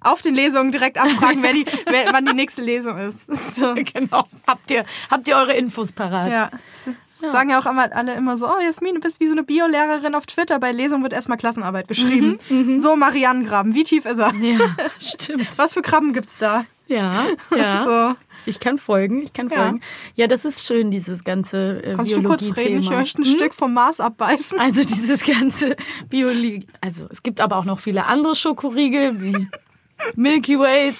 Auf 0.00 0.20
den 0.20 0.34
Lesungen 0.34 0.70
direkt 0.72 0.98
abfragen, 0.98 1.42
wer 1.42 1.52
die, 1.52 1.64
wer, 1.86 2.12
wann 2.12 2.26
die 2.26 2.34
nächste 2.34 2.62
Lesung 2.62 2.98
ist. 2.98 3.26
So. 3.56 3.74
Genau. 3.74 4.24
Habt 4.46 4.70
ihr, 4.70 4.84
habt 5.10 5.28
ihr 5.28 5.36
eure 5.36 5.54
Infos 5.54 5.92
parat? 5.92 6.30
Ja. 6.30 6.50
S- 6.72 6.94
Sagen 7.30 7.50
ja 7.50 7.60
auch 7.60 7.66
immer, 7.66 7.94
alle 7.94 8.14
immer 8.14 8.36
so, 8.36 8.48
oh 8.48 8.58
Jasmin, 8.60 8.96
du 8.96 9.00
bist 9.00 9.20
wie 9.20 9.26
so 9.28 9.32
eine 9.32 9.44
Biolehrerin 9.44 10.16
auf 10.16 10.26
Twitter. 10.26 10.58
Bei 10.58 10.72
Lesung 10.72 11.04
wird 11.04 11.12
erstmal 11.12 11.38
Klassenarbeit 11.38 11.86
geschrieben. 11.86 12.38
So 12.78 12.96
Marianengraben, 12.96 13.74
wie 13.76 13.84
tief 13.84 14.06
ist 14.06 14.18
er? 14.18 14.34
Ja, 14.34 14.58
stimmt. 15.00 15.56
Was 15.56 15.74
für 15.74 15.82
Krabben 15.82 16.12
gibt's 16.14 16.36
da? 16.38 16.64
Ja, 16.92 17.26
ja. 17.56 17.84
So. 17.84 18.16
Ich 18.44 18.58
kann 18.58 18.76
folgen, 18.76 19.22
ich 19.22 19.32
kann 19.32 19.48
Ja. 19.48 19.56
folgen. 19.56 19.80
Ja, 20.16 20.26
das 20.26 20.44
ist 20.44 20.66
schön, 20.66 20.90
dieses 20.90 21.22
ganze 21.22 21.80
äh, 21.84 21.94
Kannst 21.94 22.12
du 22.12 22.22
kurz 22.22 22.56
reden? 22.56 22.78
Ich 22.78 22.90
möchte 22.90 23.22
ein 23.22 23.24
Stück 23.24 23.54
vom 23.54 23.72
Mars 23.72 24.00
abbeißen. 24.00 24.58
Also 24.58 24.82
dieses 24.82 25.24
ganze 25.24 25.76
Biologie. 26.08 26.66
Also 26.80 27.06
es 27.10 27.22
gibt 27.22 27.40
aber 27.40 27.56
auch 27.56 27.64
noch 27.64 27.78
viele 27.78 28.06
andere 28.06 28.34
Schokoriegel 28.34 29.22
wie 29.22 29.46
Milky 30.16 30.58
Way, 30.58 30.92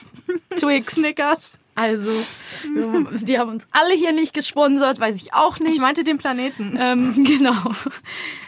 Twix. 0.57 0.95
Snickers. 0.95 1.55
Also 1.75 2.11
die 3.23 3.39
haben 3.39 3.51
uns 3.51 3.67
alle 3.71 3.95
hier 3.95 4.13
nicht 4.13 4.35
gesponsert, 4.35 5.01
weiß 5.01 5.17
ich 5.17 5.33
auch 5.33 5.59
nicht. 5.59 5.75
Ich 5.77 5.81
meinte 5.81 6.05
den 6.05 6.19
Planeten. 6.19 6.77
ähm, 6.79 7.25
genau. 7.27 7.55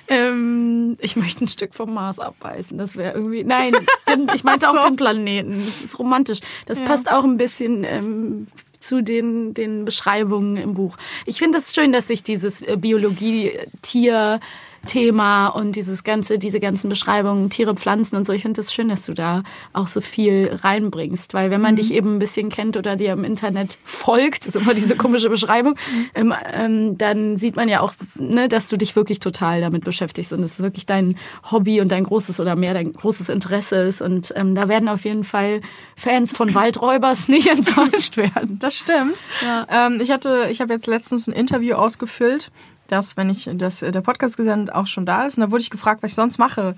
Ähm, 0.09 0.97
ich 1.01 1.17
möchte 1.17 1.45
ein 1.45 1.49
Stück 1.49 1.75
vom 1.75 1.95
Mars 1.95 2.19
abbeißen. 2.19 2.77
Das 2.77 2.97
wäre 2.97 3.15
irgendwie. 3.15 3.45
Nein, 3.45 3.73
den, 4.09 4.29
ich 4.35 4.45
meinte 4.45 4.67
so. 4.67 4.73
auch 4.73 4.85
den 4.87 4.97
Planeten. 4.97 5.53
Das 5.65 5.83
ist 5.83 5.99
romantisch. 5.99 6.41
Das 6.67 6.79
Ja. 6.79 6.85
passt 6.85 7.11
auch 7.11 7.25
ein 7.25 7.39
bisschen 7.39 7.85
ähm, 7.85 8.47
zu 8.79 9.03
den, 9.03 9.55
den 9.55 9.87
Beschreibungen 9.87 10.57
im 10.59 10.75
Buch. 10.75 10.97
Ich 11.25 11.39
finde 11.39 11.57
es 11.59 11.65
das 11.67 11.75
schön, 11.75 11.93
dass 11.93 12.09
sich 12.09 12.23
dieses 12.23 12.61
äh, 12.61 12.77
Biologie-Tier. 12.79 14.41
Thema 14.85 15.49
und 15.49 15.77
dieses 15.77 16.05
ganze, 16.05 16.39
diese 16.39 16.61
ganzen 16.61 16.89
Beschreibungen, 16.89 17.51
Tiere, 17.51 17.75
Pflanzen 17.75 18.17
und 18.17 18.27
so. 18.27 18.33
Ich 18.33 18.43
finde 18.43 18.61
es 18.61 18.67
das 18.69 18.75
schön, 18.75 18.89
dass 18.89 19.03
du 19.03 19.15
da 19.15 19.43
auch 19.73 19.87
so 19.87 20.01
viel 20.01 20.51
reinbringst, 20.63 21.35
weil 21.35 21.51
wenn 21.51 21.61
man 21.61 21.73
Mhm. 21.73 21.77
dich 21.77 21.93
eben 21.95 22.17
ein 22.17 22.19
bisschen 22.19 22.49
kennt 22.49 22.77
oder 22.77 22.97
dir 22.97 23.13
im 23.13 23.25
Internet 23.25 23.79
folgt, 23.85 24.47
das 24.47 24.55
ist 24.55 24.63
immer 24.63 24.75
diese 24.75 24.97
komische 24.97 25.29
Beschreibung, 25.31 25.75
Mhm. 25.93 26.11
ähm, 26.15 26.35
ähm, 26.53 26.99
dann 26.99 27.37
sieht 27.37 27.57
man 27.57 27.69
ja 27.69 27.81
auch, 27.81 27.93
ne, 28.15 28.49
dass 28.49 28.69
du 28.69 28.77
dich 28.77 28.95
wirklich 28.97 29.19
total 29.21 29.61
damit 29.61 29.85
beschäftigst 29.85 30.33
und 30.33 30.43
es 30.43 30.61
wirklich 30.61 30.87
dein 30.87 31.17
Hobby 31.51 31.81
und 31.81 31.91
dein 31.91 32.05
großes 32.05 32.41
oder 32.41 32.57
mehr 32.57 32.75
dein 32.75 32.93
großes 32.93 33.29
Interesse 33.29 33.77
ist 33.77 34.03
und 34.03 34.33
ähm, 34.37 34.55
da 34.55 34.69
werden 34.69 34.89
auf 34.89 35.05
jeden 35.05 35.25
Fall 35.25 35.61
Fans 35.97 36.33
von 36.37 36.55
Waldräubers 36.55 37.29
nicht 37.29 37.49
enttäuscht 37.49 38.17
werden. 38.17 38.59
Das 38.59 38.77
stimmt. 38.77 39.17
Ja. 39.43 39.67
Ähm, 39.87 40.01
ich 40.01 40.11
hatte, 40.11 40.49
ich 40.51 40.61
habe 40.61 40.73
jetzt 40.73 40.87
letztens 40.87 41.27
ein 41.27 41.33
Interview 41.33 41.75
ausgefüllt, 41.77 42.51
das, 42.89 43.17
wenn 43.17 43.31
ich 43.31 43.49
das, 43.55 43.81
der 43.81 44.01
Podcast 44.01 44.37
gesendet 44.37 44.75
auch 44.75 44.87
schon 44.87 45.07
da 45.07 45.25
ist. 45.25 45.39
Und 45.39 45.43
da 45.43 45.51
wurde 45.51 45.63
ich 45.63 45.71
gefragt, 45.71 46.03
was 46.03 46.13
ich 46.13 46.15
sonst 46.15 46.39
mache, 46.39 46.77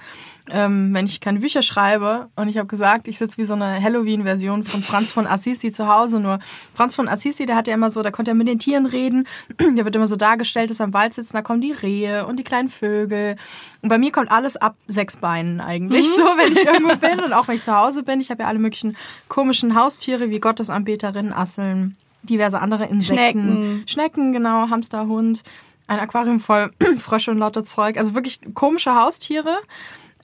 ähm, 0.49 0.95
wenn 0.95 1.07
ich 1.07 1.21
keine 1.21 1.41
Bücher 1.41 1.63
schreibe. 1.63 2.29
Und 2.37 2.49
ich 2.49 2.59
habe 2.59 2.69
gesagt, 2.69 3.09
ich 3.09 3.19
sitze 3.19 3.39
wie 3.39 3.45
so 3.45 3.55
eine 3.55 3.83
Halloween-Version 3.83 4.65
von 4.65 4.83
Franz 4.83 5.11
von 5.11 5.27
Assisi 5.27 5.73
zu 5.73 5.89
Hause. 5.89 6.21
Nur 6.21 6.39
Franz 6.75 6.95
von 6.95 7.09
Assisi, 7.09 7.47
der 7.47 7.57
hat 7.57 7.67
ja 7.67 7.75
immer 7.75 7.91
so, 7.91 8.03
da 8.03 8.11
konnte 8.11 8.31
er 8.31 8.35
mit 8.35 8.47
den 8.47 8.59
Tieren 8.59 8.87
reden. 8.87 9.27
Der 9.61 9.85
wird 9.85 9.97
immer 9.97 10.07
so 10.07 10.17
dargestellt, 10.17 10.71
dass 10.71 10.81
er 10.81 10.85
am 10.85 10.95
Wald 10.95 11.13
sitzt, 11.13 11.35
da 11.35 11.43
kommen 11.43 11.61
die 11.61 11.73
Rehe 11.73 12.27
und 12.27 12.39
die 12.39 12.45
kleinen 12.45 12.69
Vögel. 12.69 13.37
Und 13.83 13.89
bei 13.89 13.99
mir 13.99 14.13
kommt 14.13 14.31
alles 14.31 14.57
ab 14.57 14.77
sechs 14.87 15.17
Beinen 15.17 15.61
eigentlich. 15.61 16.07
So, 16.07 16.23
wenn 16.23 16.53
ich 16.53 16.65
irgendwo 16.65 16.97
bin 16.97 17.21
und 17.21 17.33
auch 17.33 17.49
wenn 17.49 17.57
ich 17.57 17.63
zu 17.63 17.77
Hause 17.77 18.03
bin. 18.03 18.21
Ich 18.21 18.31
habe 18.31 18.43
ja 18.43 18.49
alle 18.49 18.59
möglichen 18.59 18.97
komischen 19.29 19.75
Haustiere 19.75 20.31
wie 20.31 20.41
Gottesanbeterinnen, 20.41 21.33
Asseln, 21.33 21.97
diverse 22.23 22.61
andere 22.61 22.85
Insekten. 22.85 23.05
Schnecken. 23.05 23.85
Schnecken, 23.87 24.33
genau, 24.33 24.71
Hamster, 24.71 25.07
Hund, 25.07 25.43
ein 25.87 25.99
Aquarium 25.99 26.41
voll 26.41 26.71
Frösche 26.99 27.31
und 27.31 27.39
lauter 27.39 27.65
Zeug. 27.65 27.97
Also 27.97 28.15
wirklich 28.15 28.41
komische 28.55 28.95
Haustiere. 28.95 29.57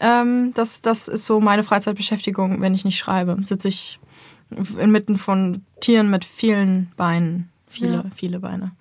Ähm, 0.00 0.52
das, 0.54 0.82
das 0.82 1.08
ist 1.08 1.26
so 1.26 1.40
meine 1.40 1.64
Freizeitbeschäftigung, 1.64 2.60
wenn 2.60 2.74
ich 2.74 2.84
nicht 2.84 2.98
schreibe. 2.98 3.36
Sitze 3.42 3.68
ich 3.68 3.98
inmitten 4.78 5.16
von 5.16 5.62
Tieren 5.80 6.10
mit 6.10 6.24
vielen 6.24 6.90
Beinen. 6.96 7.48
Viele, 7.68 7.92
Ja. 7.92 8.04
viele 8.14 8.40
Beine. 8.40 8.72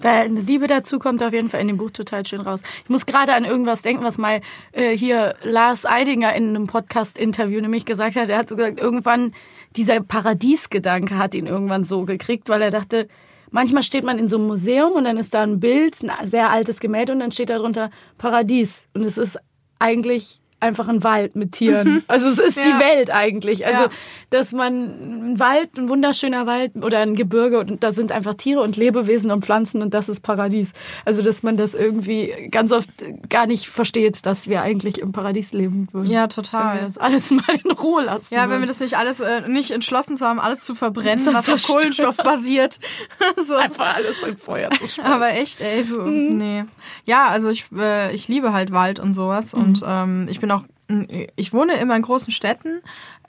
Deine 0.00 0.40
Liebe 0.42 0.68
dazu 0.68 1.00
kommt 1.00 1.24
auf 1.24 1.32
jeden 1.32 1.50
Fall 1.50 1.60
in 1.60 1.66
dem 1.66 1.76
Buch 1.76 1.90
total 1.90 2.24
schön 2.24 2.40
raus. 2.40 2.62
Ich 2.84 2.88
muss 2.88 3.04
gerade 3.04 3.34
an 3.34 3.44
irgendwas 3.44 3.82
denken, 3.82 4.04
was 4.04 4.16
mal 4.16 4.40
äh, 4.70 4.96
hier 4.96 5.34
Lars 5.42 5.84
Eidinger 5.84 6.34
in 6.36 6.50
einem 6.50 6.68
Podcast-Interview 6.68 7.60
nämlich 7.60 7.84
gesagt 7.84 8.14
hat. 8.14 8.28
Er 8.28 8.38
hat 8.38 8.48
so 8.48 8.54
gesagt, 8.54 8.78
irgendwann 8.78 9.32
dieser 9.76 10.00
Paradiesgedanke 10.00 11.18
hat 11.18 11.34
ihn 11.34 11.46
irgendwann 11.48 11.82
so 11.82 12.04
gekriegt, 12.04 12.48
weil 12.48 12.62
er 12.62 12.70
dachte, 12.70 13.08
manchmal 13.50 13.82
steht 13.82 14.04
man 14.04 14.18
in 14.18 14.28
so 14.28 14.36
einem 14.36 14.46
Museum 14.46 14.92
und 14.92 15.04
dann 15.04 15.16
ist 15.16 15.34
da 15.34 15.42
ein 15.42 15.60
Bild, 15.60 15.96
ein 16.02 16.26
sehr 16.26 16.50
altes 16.50 16.80
Gemälde 16.80 17.12
und 17.12 17.20
dann 17.20 17.32
steht 17.32 17.50
da 17.50 17.58
drunter 17.58 17.90
Paradies. 18.16 18.86
Und 18.94 19.04
es 19.04 19.18
ist 19.18 19.38
eigentlich 19.78 20.40
einfach 20.60 20.88
ein 20.88 21.04
Wald 21.04 21.36
mit 21.36 21.52
Tieren. 21.52 22.02
Also 22.08 22.26
es 22.28 22.38
ist 22.38 22.58
die 22.64 22.68
Ja. 22.68 22.80
Welt 22.80 23.10
eigentlich. 23.10 23.66
Also 23.66 23.84
Ja. 23.84 23.90
dass 24.30 24.52
man 24.52 25.30
ein 25.32 25.38
Wald, 25.38 25.76
ein 25.78 25.88
wunderschöner 25.88 26.46
Wald 26.46 26.72
oder 26.76 26.98
ein 26.98 27.14
Gebirge 27.14 27.58
und 27.60 27.82
da 27.82 27.92
sind 27.92 28.10
einfach 28.12 28.34
Tiere 28.34 28.60
und 28.62 28.76
Lebewesen 28.76 29.30
und 29.30 29.44
Pflanzen 29.44 29.82
und 29.82 29.94
das 29.94 30.08
ist 30.08 30.20
Paradies. 30.20 30.72
Also 31.04 31.22
dass 31.22 31.42
man 31.42 31.56
das 31.56 31.74
irgendwie 31.74 32.32
ganz 32.50 32.72
oft 32.72 32.88
gar 33.28 33.46
nicht 33.46 33.68
versteht, 33.68 34.26
dass 34.26 34.48
wir 34.48 34.62
eigentlich 34.62 34.98
im 34.98 35.12
Paradies 35.12 35.52
leben 35.52 35.88
würden. 35.92 36.10
Ja, 36.10 36.22
Wenn 36.22 36.24
wir 36.24 36.28
total. 36.28 36.80
das 36.80 36.98
alles 36.98 37.30
mal 37.30 37.44
in 37.64 37.70
Ruhe 37.70 38.02
lassen. 38.04 38.34
Ja, 38.34 38.42
wenn 38.42 38.50
würden. 38.50 38.60
wir 38.62 38.66
das 38.68 38.80
nicht 38.80 38.96
alles, 38.96 39.20
äh, 39.20 39.48
nicht 39.48 39.70
entschlossen 39.70 40.16
zu 40.16 40.26
haben, 40.26 40.40
alles 40.40 40.60
zu 40.62 40.74
verbrennen, 40.74 41.24
Das 41.24 41.34
was 41.34 41.48
auf. 41.50 41.62
Kohlenstoff 41.76 42.16
basiert. 42.16 42.78
so. 43.46 43.54
einfach 43.56 43.94
alles 43.96 44.22
in 44.24 44.36
Feuer 44.36 44.70
zu 44.70 44.88
schmeißen. 44.88 45.04
Aber 45.04 45.30
echt, 45.34 45.60
ey, 45.60 45.82
so, 45.82 46.00
Mhm. 46.02 46.36
nee. 46.38 46.64
Ja, 47.04 47.28
also 47.28 47.48
ich, 47.50 47.66
äh, 47.78 48.12
ich 48.14 48.28
liebe 48.28 48.52
halt 48.52 48.72
Wald 48.72 48.98
und 49.00 49.12
sowas 49.14 49.54
Mhm. 49.54 49.62
und 49.62 49.84
ähm, 49.86 50.26
ich 50.30 50.40
bin 50.40 50.47
ich 51.36 51.52
wohne 51.52 51.74
immer 51.74 51.96
in 51.96 52.02
großen 52.02 52.32
Städten, 52.32 52.80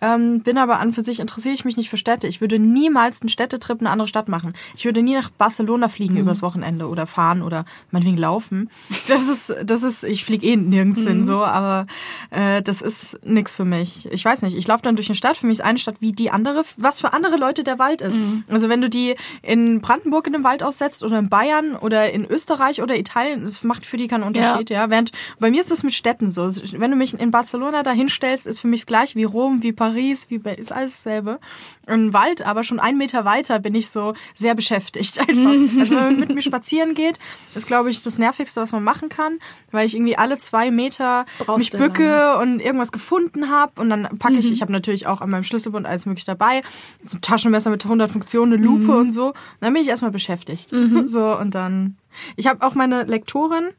ähm, 0.02 0.43
bin 0.43 0.58
aber 0.58 0.80
an 0.80 0.93
für 0.93 1.02
sich 1.02 1.19
interessiere 1.19 1.54
ich 1.54 1.65
mich 1.65 1.76
nicht 1.76 1.89
für 1.89 1.98
Städte. 1.98 2.26
Ich 2.28 2.39
würde 2.39 2.58
niemals 2.58 3.22
einen 3.22 3.28
Städtetrip 3.28 3.82
in 3.82 3.86
eine 3.88 3.91
andere 3.91 4.08
Stadt 4.08 4.30
machen. 4.30 4.54
Ich 4.78 4.86
würde 4.86 5.02
nie 5.02 5.13
nach 5.13 5.30
Barcelona 5.30 5.89
fliegen 5.89 6.13
Mhm. 6.13 6.22
übers 6.22 6.41
Wochenende 6.41 6.88
oder 6.88 7.06
fahren 7.06 7.41
oder 7.41 7.65
meinetwegen 7.91 8.15
laufen. 8.17 8.69
Das 9.10 9.28
ist, 9.28 9.54
das 9.65 9.84
ist, 9.84 10.06
ich 10.06 10.24
fliege 10.24 10.45
eh 10.48 10.56
nirgends 10.56 11.02
Mhm. 11.04 11.08
hin 11.08 11.24
so, 11.26 11.43
aber 11.43 11.86
äh, 12.30 12.62
das 12.62 12.82
ist 12.82 13.19
nix 13.26 13.58
für 13.58 13.65
mich. 13.65 14.08
Ich 14.10 14.24
weiß 14.24 14.41
nicht, 14.43 14.56
ich 14.56 14.65
laufe 14.67 14.84
dann 14.84 14.95
durch 14.95 15.10
eine 15.10 15.15
Stadt, 15.15 15.36
für 15.36 15.48
mich 15.48 15.60
ist 15.60 15.65
eine 15.65 15.80
Stadt 15.80 15.95
wie 16.00 16.13
die 16.13 16.32
andere, 16.32 16.63
was 16.78 17.02
für 17.02 17.12
andere 17.12 17.36
Leute 17.36 17.65
der 17.65 17.78
Wald 17.78 18.02
ist. 18.02 18.19
Mhm. 18.19 18.45
Also 18.50 18.69
wenn 18.69 18.80
du 18.80 18.89
die 18.89 19.15
in 19.41 19.82
Brandenburg 19.82 20.28
in 20.28 20.36
einem 20.36 20.45
Wald 20.45 20.63
aussetzt 20.63 21.04
oder 21.04 21.19
in 21.19 21.28
Bayern 21.28 21.76
oder 21.76 22.10
in 22.10 22.24
Österreich 22.24 22.82
oder 22.82 22.98
Italien, 22.98 23.43
das 23.43 23.65
macht 23.65 23.86
für 23.86 23.98
die 23.98 24.08
keinen 24.08 24.24
Unterschied, 24.24 24.69
ja. 24.69 24.89
Während 24.89 25.12
bei 25.41 25.52
mir 25.52 25.60
ist 25.60 25.72
es 25.72 25.84
mit 25.84 25.93
Städten 25.93 26.30
so. 26.30 26.48
Wenn 26.48 26.91
du 26.91 26.95
mich 26.95 27.19
in 27.19 27.32
Barcelona 27.32 27.48
Barcelona 27.49 27.81
da 27.81 27.91
hinstellst, 27.91 28.45
ist 28.45 28.59
für 28.59 28.67
mich 28.67 28.85
gleich 28.85 29.15
wie 29.15 29.23
Rom, 29.23 29.63
wie 29.63 29.71
Paris, 29.71 30.29
wie 30.29 30.38
Be 30.38 30.51
ist 30.51 30.71
alles 30.71 30.91
dasselbe. 30.91 31.39
Im 31.88 32.13
Wald, 32.13 32.43
aber 32.43 32.63
schon 32.63 32.79
einen 32.79 32.99
Meter 32.99 33.25
weiter 33.25 33.57
bin 33.57 33.73
ich 33.73 33.89
so 33.89 34.13
sehr 34.35 34.53
beschäftigt 34.53 35.19
einfach. 35.27 35.39
Also 35.79 35.95
wenn 35.95 36.03
man 36.03 36.19
mit 36.19 36.35
mir 36.35 36.43
spazieren 36.43 36.93
geht, 36.93 37.17
ist 37.55 37.65
glaube 37.65 37.89
ich 37.89 38.03
das 38.03 38.19
nervigste, 38.19 38.62
was 38.62 38.71
man 38.71 38.83
machen 38.83 39.09
kann, 39.09 39.39
weil 39.71 39.88
ich 39.88 39.95
irgendwie 39.95 40.15
alle 40.15 40.38
zwei 40.38 40.69
Meter 40.69 41.25
Brauchst 41.39 41.59
mich 41.59 41.71
bücke 41.71 42.03
lange. 42.03 42.38
und 42.41 42.59
irgendwas 42.59 42.91
gefunden 42.91 43.49
habe 43.49 43.81
und 43.81 43.89
dann 43.89 44.19
packe 44.19 44.35
ich, 44.35 44.51
ich 44.51 44.62
habe 44.62 44.71
natürlich 44.71 45.07
auch 45.07 45.21
an 45.21 45.31
meinem 45.31 45.43
Schlüsselbund 45.43 45.88
alles 45.88 46.05
mögliche 46.05 46.27
dabei, 46.27 46.62
so 47.01 47.17
ein 47.17 47.21
Taschenmesser 47.21 47.71
mit 47.71 47.83
100 47.83 48.12
Funktionen, 48.12 48.53
eine 48.53 48.63
Lupe 48.63 48.95
und 48.95 49.12
so. 49.12 49.27
Und 49.29 49.35
dann 49.62 49.73
bin 49.73 49.81
ich 49.81 49.89
erstmal 49.89 50.12
beschäftigt. 50.12 50.71
So 51.05 51.38
und 51.38 51.55
dann, 51.55 51.95
ich 52.35 52.47
habe 52.47 52.65
auch 52.65 52.75
meine 52.75 53.03
Lektorin, 53.03 53.69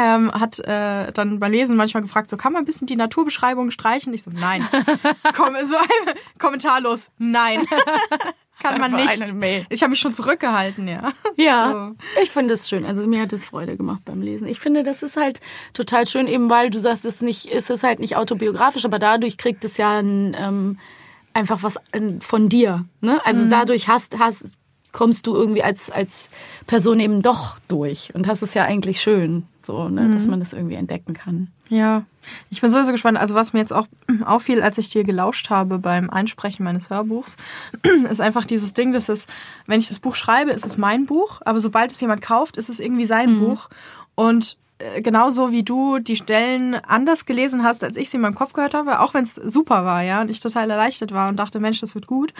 ähm, 0.00 0.32
hat 0.32 0.58
äh, 0.60 1.12
dann 1.12 1.40
beim 1.40 1.52
Lesen 1.52 1.76
manchmal 1.76 2.02
gefragt, 2.02 2.30
so 2.30 2.36
kann 2.36 2.52
man 2.52 2.62
ein 2.62 2.64
bisschen 2.64 2.86
die 2.86 2.96
Naturbeschreibung 2.96 3.70
streichen? 3.70 4.14
Ich 4.14 4.22
so, 4.22 4.30
nein. 4.30 4.66
Komm, 5.36 5.54
so 5.64 5.76
ein, 5.76 6.14
kommentarlos, 6.38 7.10
nein. 7.18 7.66
kann 8.62 8.80
man 8.80 8.92
nicht. 8.92 9.66
Ich 9.68 9.82
habe 9.82 9.90
mich 9.90 10.00
schon 10.00 10.12
zurückgehalten, 10.12 10.88
ja. 10.88 11.12
Ja, 11.36 11.92
ich 12.22 12.30
finde 12.30 12.54
es 12.54 12.68
schön. 12.68 12.84
Also 12.84 13.06
mir 13.06 13.22
hat 13.22 13.32
es 13.32 13.46
Freude 13.46 13.76
gemacht 13.76 14.00
beim 14.04 14.20
Lesen. 14.20 14.46
Ich 14.46 14.60
finde, 14.60 14.82
das 14.82 15.02
ist 15.02 15.16
halt 15.16 15.40
total 15.72 16.06
schön, 16.06 16.26
eben 16.26 16.50
weil 16.50 16.70
du 16.70 16.80
sagst, 16.80 17.04
es 17.04 17.16
ist 17.16 17.22
nicht, 17.22 17.46
es 17.46 17.70
ist 17.70 17.82
halt 17.82 17.98
nicht 17.98 18.16
autobiografisch, 18.16 18.84
aber 18.84 18.98
dadurch 18.98 19.38
kriegt 19.38 19.64
es 19.64 19.78
ja 19.78 19.98
ein, 19.98 20.36
ähm, 20.38 20.78
einfach 21.32 21.62
was 21.62 21.78
von 22.20 22.48
dir. 22.48 22.84
Ne? 23.00 23.24
Also 23.24 23.48
dadurch 23.48 23.88
hast, 23.88 24.18
hast, 24.18 24.52
kommst 24.92 25.26
du 25.26 25.34
irgendwie 25.34 25.62
als, 25.62 25.90
als 25.90 26.30
Person 26.66 27.00
eben 27.00 27.22
doch 27.22 27.58
durch 27.68 28.12
und 28.14 28.26
das 28.26 28.42
ist 28.42 28.54
ja 28.54 28.64
eigentlich 28.64 29.00
schön, 29.00 29.44
so, 29.62 29.88
ne? 29.88 30.10
dass 30.10 30.26
man 30.26 30.40
das 30.40 30.52
irgendwie 30.52 30.74
entdecken 30.74 31.14
kann. 31.14 31.48
Ja, 31.68 32.04
ich 32.50 32.60
bin 32.60 32.70
sowieso 32.70 32.90
gespannt. 32.90 33.16
Also 33.16 33.34
was 33.34 33.52
mir 33.52 33.60
jetzt 33.60 33.72
auch 33.72 33.86
auffiel, 34.24 34.60
als 34.60 34.76
ich 34.78 34.90
dir 34.90 35.04
gelauscht 35.04 35.50
habe 35.50 35.78
beim 35.78 36.10
Einsprechen 36.10 36.64
meines 36.64 36.90
Hörbuchs, 36.90 37.36
ist 38.10 38.20
einfach 38.20 38.44
dieses 38.44 38.74
Ding, 38.74 38.92
dass 38.92 39.08
es, 39.08 39.26
wenn 39.66 39.78
ich 39.80 39.88
das 39.88 40.00
Buch 40.00 40.16
schreibe, 40.16 40.50
ist 40.50 40.66
es 40.66 40.78
mein 40.78 41.06
Buch, 41.06 41.40
aber 41.44 41.60
sobald 41.60 41.92
es 41.92 42.00
jemand 42.00 42.22
kauft, 42.22 42.56
ist 42.56 42.68
es 42.68 42.80
irgendwie 42.80 43.04
sein 43.04 43.38
Buch. 43.38 43.68
Und 44.16 44.58
genauso 45.02 45.50
wie 45.52 45.62
du 45.62 45.98
die 45.98 46.16
Stellen 46.16 46.74
anders 46.74 47.26
gelesen 47.26 47.64
hast, 47.64 47.84
als 47.84 47.96
ich 47.96 48.10
sie 48.10 48.16
in 48.16 48.22
meinem 48.22 48.34
Kopf 48.34 48.52
gehört 48.52 48.74
habe, 48.74 49.00
auch 49.00 49.14
wenn 49.14 49.24
es 49.24 49.34
super 49.34 49.84
war, 49.84 50.02
ja, 50.02 50.20
und 50.20 50.30
ich 50.30 50.40
total 50.40 50.70
erleichtert 50.70 51.12
war 51.12 51.28
und 51.28 51.36
dachte, 51.36 51.60
Mensch, 51.60 51.80
das 51.80 51.94
wird 51.94 52.06
gut, 52.06 52.32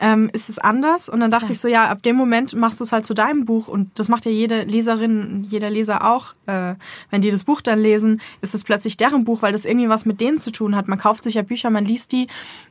ähm, 0.00 0.30
ist 0.32 0.48
es 0.48 0.58
anders. 0.58 1.08
Und 1.08 1.20
dann 1.20 1.30
dachte 1.30 1.52
ich 1.52 1.60
so, 1.60 1.68
ja, 1.68 1.88
ab 1.88 2.02
dem 2.02 2.16
Moment 2.16 2.54
machst 2.54 2.80
du 2.80 2.84
es 2.84 2.92
halt 2.92 3.06
zu 3.06 3.14
deinem 3.14 3.44
Buch 3.44 3.68
und 3.68 3.98
das 3.98 4.08
macht 4.08 4.24
ja 4.24 4.30
jede 4.30 4.62
Leserin, 4.62 5.46
jeder 5.48 5.70
Leser 5.70 6.08
auch, 6.10 6.34
äh, 6.46 6.74
wenn 7.10 7.22
die 7.22 7.30
das 7.30 7.44
Buch 7.44 7.60
dann 7.60 7.80
lesen, 7.80 8.20
ist 8.40 8.54
es 8.54 8.64
plötzlich 8.64 8.96
deren 8.96 9.24
Buch, 9.24 9.42
weil 9.42 9.52
das 9.52 9.64
irgendwie 9.64 9.88
was 9.88 10.06
mit 10.06 10.20
denen 10.20 10.38
zu 10.38 10.50
tun 10.50 10.76
hat. 10.76 10.88
Man 10.88 10.98
kauft 10.98 11.24
sich 11.24 11.34
ja 11.34 11.42
Bücher, 11.42 11.70
man 11.70 11.84
liest 11.84 12.12
die 12.12 12.28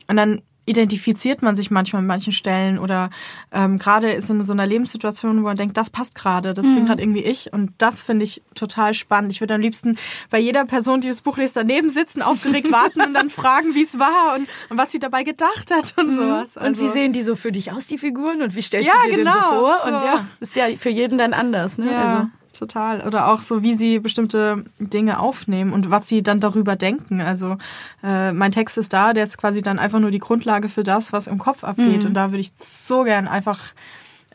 und 0.07 0.17
dann 0.17 0.41
identifiziert 0.71 1.41
man 1.43 1.55
sich 1.55 1.69
manchmal 1.69 1.99
an 2.01 2.07
manchen 2.07 2.34
Stellen 2.34 2.79
oder 2.79 3.10
ähm, 3.51 3.77
gerade 3.77 4.12
ist 4.12 4.29
in 4.29 4.41
so 4.41 4.53
einer 4.53 4.65
Lebenssituation, 4.65 5.38
wo 5.38 5.43
man 5.43 5.57
denkt, 5.57 5.77
das 5.77 5.89
passt 5.91 6.15
gerade, 6.15 6.53
das 6.53 6.65
bin 6.65 6.86
gerade 6.86 7.01
irgendwie 7.03 7.23
ich 7.23 7.53
und 7.53 7.71
das 7.77 8.01
finde 8.01 8.23
ich 8.23 8.41
total 8.55 8.93
spannend. 8.93 9.31
Ich 9.31 9.41
würde 9.41 9.53
am 9.53 9.62
liebsten 9.62 9.97
bei 10.29 10.39
jeder 10.39 10.65
Person, 10.65 11.01
die 11.01 11.07
das 11.07 11.21
Buch 11.21 11.38
liest, 11.38 11.55
daneben 11.57 11.89
sitzen, 11.89 12.21
aufgeregt 12.21 12.71
warten 12.71 13.01
und 13.01 13.13
dann 13.13 13.29
fragen, 13.29 13.75
wie 13.75 13.84
es 13.84 13.99
war 13.99 14.36
und, 14.36 14.47
und 14.69 14.77
was 14.77 14.91
sie 14.91 14.99
dabei 14.99 15.23
gedacht 15.23 15.69
hat 15.71 15.93
und 15.97 16.15
sowas. 16.15 16.57
Und 16.57 16.77
wie 16.79 16.81
Also- 16.84 16.93
sehen 16.93 17.13
die 17.13 17.23
so 17.23 17.36
für 17.36 17.51
dich 17.51 17.71
aus, 17.71 17.86
die 17.86 17.97
Figuren? 17.97 18.41
Und 18.41 18.55
wie 18.55 18.62
stellst 18.62 18.88
Ja, 18.88 18.93
du 19.03 19.10
dir 19.12 19.15
den 19.17 19.25
genau, 19.25 19.34
so 19.34 19.60
vor? 19.60 19.77
so. 19.84 19.91
Und 19.91 20.01
ja, 20.03 20.25
ist 20.39 20.55
ja 20.55 20.65
für 20.79 20.89
jeden 20.89 21.17
dann 21.17 21.34
anders. 21.34 21.77
Ne? 21.77 21.91
Ja, 21.91 22.01
Also, 22.01 22.29
total. 22.62 23.02
Oder 23.08 23.28
auch 23.28 23.41
so, 23.41 23.63
wie 23.63 23.74
sie 23.74 24.00
bestimmte 24.00 24.63
Dinge 24.80 25.19
aufnehmen 25.19 25.74
und 25.74 25.89
was 25.89 26.08
sie 26.08 26.21
dann 26.21 26.39
darüber 26.39 26.76
denken. 26.76 27.19
Also 27.19 27.58
äh, 28.04 28.32
mein 28.32 28.52
Text 28.52 28.78
ist 28.78 28.93
da, 28.93 29.13
der 29.13 29.24
ist 29.24 29.38
quasi 29.38 29.62
dann 29.62 29.80
einfach 29.80 30.00
nur 30.00 30.12
die 30.12 30.19
Grundlage 30.19 30.69
für 30.69 30.84
das, 30.84 31.12
was 31.12 31.28
im 31.28 31.39
Kopf 31.39 31.63
abgeht. 31.63 32.06
Und 32.06 32.13
da 32.13 32.30
würde 32.32 32.39
ich 32.41 32.52
so 32.56 33.04
gern 33.04 33.28
einfach, 33.28 33.60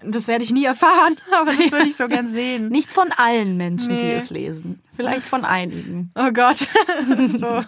das 0.04 0.26
werde 0.26 0.42
ich 0.44 0.52
nie 0.52 0.64
erfahren, 0.64 1.16
aber 1.40 1.52
das 1.52 1.70
würde 1.72 1.86
ich 1.88 1.96
so 1.96 2.08
gern 2.08 2.26
sehen. 2.26 2.68
nicht 2.68 2.92
von 2.92 3.12
allen 3.16 3.56
Menschen, 3.56 3.96
die 3.96 4.04
Nee. 4.04 4.14
es 4.16 4.30
lesen. 4.30 4.80
Vielleicht 4.94 5.24
von 5.24 5.44
einigen. 5.44 6.10
Oh 6.16 6.30
Gott. 6.32 6.66
so. 7.38 7.60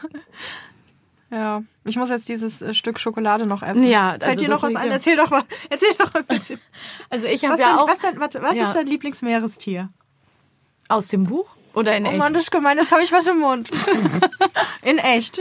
Ja, 1.30 1.62
ich 1.84 1.96
muss 1.96 2.08
jetzt 2.08 2.26
dieses 2.30 2.62
äh, 2.62 2.72
Stück 2.72 2.98
Schokolade 2.98 3.44
noch 3.46 3.62
essen. 3.62 3.84
Ja, 3.84 4.12
Fällt 4.12 4.24
also 4.24 4.40
dir 4.44 4.48
noch 4.48 4.62
was 4.62 4.74
ein? 4.74 4.90
Erzähl 4.90 5.14
doch 5.16 5.28
mal. 5.30 5.42
Erzähl 5.68 5.92
doch 5.98 6.14
ein 6.14 6.24
bisschen. 6.24 6.58
Also 7.10 7.26
ich 7.26 7.44
habe 7.44 7.52
Was, 7.52 7.60
ja 7.60 7.66
dein, 7.68 7.78
auch 7.78 7.88
was, 7.88 7.98
dein, 7.98 8.18
warte, 8.18 8.40
was 8.42 8.56
Ja. 8.56 8.62
ist 8.64 8.72
dein 8.72 8.86
Lieblingsmeerestier? 8.86 9.90
Aus 10.88 11.08
dem 11.08 11.24
Buch 11.24 11.46
oder 11.74 11.96
in 11.96 12.04
Oh 12.06 12.08
echt. 12.10 12.18
Mann, 12.18 12.32
das 12.32 12.44
ist 12.44 12.50
gemein, 12.50 12.78
jetzt 12.78 12.92
habe 12.92 13.02
ich 13.02 13.12
was 13.12 13.26
im 13.26 13.38
Mund. 13.38 13.70
In 14.82 14.98
echt. 14.98 15.40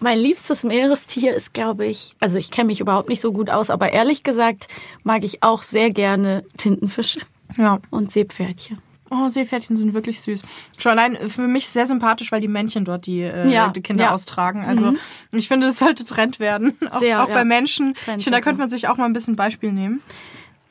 Mein 0.00 0.18
liebstes 0.18 0.64
Meerestier 0.64 1.34
ist, 1.34 1.52
glaube 1.52 1.84
ich, 1.86 2.16
also 2.20 2.38
ich 2.38 2.50
kenne 2.50 2.68
mich 2.68 2.80
überhaupt 2.80 3.08
nicht 3.10 3.20
so 3.20 3.32
gut 3.32 3.50
aus, 3.50 3.68
aber 3.68 3.92
ehrlich 3.92 4.22
gesagt 4.22 4.68
mag 5.04 5.24
ich 5.24 5.42
auch 5.42 5.62
sehr 5.62 5.90
gerne 5.90 6.42
Tintenfische 6.56 7.20
Ja. 7.58 7.80
und 7.90 8.10
Seepferdchen. 8.10 8.78
Oh, 9.10 9.28
Seepferdchen 9.28 9.76
sind 9.76 9.92
wirklich 9.92 10.20
süß. 10.22 10.40
Schon 10.78 10.92
allein 10.92 11.28
für 11.28 11.42
mich 11.42 11.68
sehr 11.68 11.84
sympathisch, 11.86 12.30
weil 12.32 12.40
die 12.40 12.48
Männchen 12.48 12.84
dort 12.84 13.06
die, 13.06 13.22
äh, 13.22 13.50
Ja, 13.52 13.68
die 13.68 13.82
Kinder 13.82 14.04
ja. 14.04 14.10
austragen. 14.12 14.64
Also 14.64 14.94
ich 15.32 15.48
finde, 15.48 15.66
das 15.66 15.80
sollte 15.80 16.04
Trend 16.06 16.38
werden. 16.40 16.78
Auch, 16.90 17.00
Sehr, 17.00 17.22
auch 17.24 17.28
ja. 17.28 17.34
bei 17.34 17.44
Menschen. 17.44 17.94
Trend 17.94 18.18
ich 18.18 18.24
finde, 18.24 18.38
da 18.38 18.40
könnte 18.40 18.60
man 18.60 18.68
sich 18.70 18.86
auch 18.88 18.96
mal 18.96 19.06
ein 19.06 19.12
bisschen 19.12 19.34
Beispiel 19.36 19.72
nehmen. 19.72 20.00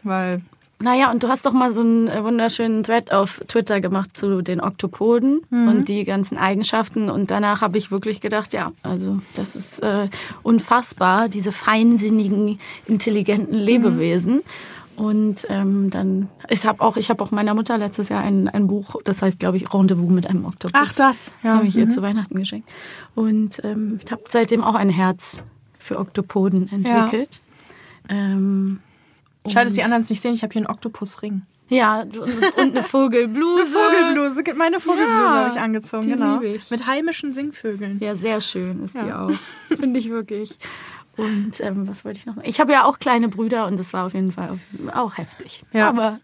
Weil, 0.04 0.42
Naja, 0.82 1.12
und 1.12 1.24
du 1.24 1.28
hast 1.28 1.46
doch 1.46 1.52
mal 1.52 1.74
so 1.74 1.82
einen 1.82 2.08
äh, 2.08 2.24
wunderschönen 2.24 2.84
Thread 2.84 3.12
auf 3.12 3.42
Twitter 3.48 3.82
gemacht 3.82 4.16
zu 4.16 4.42
den 4.42 4.62
Oktopoden 4.62 5.42
und 5.50 5.90
die 5.90 6.06
ganzen 6.06 6.38
Eigenschaften. 6.38 7.10
Und 7.10 7.32
danach 7.32 7.60
habe 7.60 7.78
ich 7.78 7.92
wirklich 7.92 8.22
gedacht, 8.22 8.54
ja, 8.54 8.72
also 8.82 9.20
das 9.34 9.58
ist 9.58 9.84
äh, 9.84 10.08
unfassbar, 10.42 11.28
diese 11.28 11.52
feinsinnigen, 11.52 12.60
intelligenten 12.86 13.58
Lebewesen. 13.58 14.42
Und 14.96 15.48
ähm, 15.50 15.90
dann, 15.90 16.28
ich 16.50 16.66
habe 16.66 16.82
auch, 16.82 16.98
ich 16.98 17.10
habe 17.10 17.24
auch 17.24 17.32
meiner 17.32 17.54
Mutter 17.54 17.78
letztes 17.78 18.10
Jahr 18.10 18.22
ein, 18.22 18.50
ein 18.50 18.68
Buch, 18.68 18.96
das 19.04 19.22
heißt, 19.22 19.40
glaube 19.40 19.58
ich, 19.58 19.74
Rendezvous 19.74 20.10
mit 20.10 20.28
einem 20.28 20.46
Oktopus. 20.46 20.74
Ach, 20.76 20.94
das, 20.94 20.96
Das 20.96 21.34
ja, 21.44 21.52
habe 21.56 21.68
ich 21.68 21.76
ihr 21.78 21.86
mhm. 21.86 21.92
zu 21.92 22.02
Weihnachten 22.02 22.38
geschenkt. 22.38 22.68
Und 23.16 23.62
ähm, 23.64 24.00
ich 24.04 24.12
habe 24.12 24.24
seitdem 24.28 24.64
auch 24.64 24.76
ein 24.76 24.90
Herz 24.90 25.42
für 25.78 26.00
Oktopoden 26.00 26.70
entwickelt. 26.72 27.40
Ähm, 28.10 28.80
schade, 29.48 29.66
dass 29.66 29.74
die 29.74 29.84
anderen 29.84 30.04
es 30.04 30.10
nicht 30.10 30.22
sehen. 30.22 30.34
Ich 30.34 30.44
habe 30.44 30.54
hier 30.54 30.62
einen 30.62 30.68
Oktopusring. 30.72 31.44
ja, 31.70 32.02
und, 32.02 32.18
eine 32.58 32.84
Vogelbluse. 32.84 33.78
Vogelbluse, 33.78 34.44
meine 34.56 34.80
Vogelbluse 34.80 35.10
Ja, 35.24 35.36
habe 35.36 35.50
ich 35.50 35.60
angezogen, 35.60 36.04
die 36.04 36.10
genau. 36.12 36.42
ich. 36.42 36.70
Mit 36.72 36.86
heimischen 36.88 37.34
Singvögeln. 37.34 38.00
Ja, 38.02 38.16
sehr 38.16 38.42
schön 38.42 38.84
ist 38.84 39.00
die 39.00 39.06
Ja. 39.06 39.26
auch. 39.28 39.32
Finde 39.76 40.00
ich 40.00 40.10
wirklich. 40.10 40.58
Und 41.18 41.60
ähm, 41.60 41.88
was 41.88 42.06
wollte 42.06 42.18
ich 42.20 42.26
noch? 42.26 42.38
Ich 42.44 42.60
habe 42.60 42.72
ja 42.72 42.86
auch 42.86 42.98
kleine 43.00 43.28
Brüder 43.28 43.68
und 43.68 43.78
das 43.78 43.92
war 43.94 44.06
auf 44.06 44.14
jeden 44.14 44.32
Fall 44.32 44.58
auch 44.94 45.18
heftig. 45.18 45.64
Ja. 45.74 45.90
Aber 45.90 46.20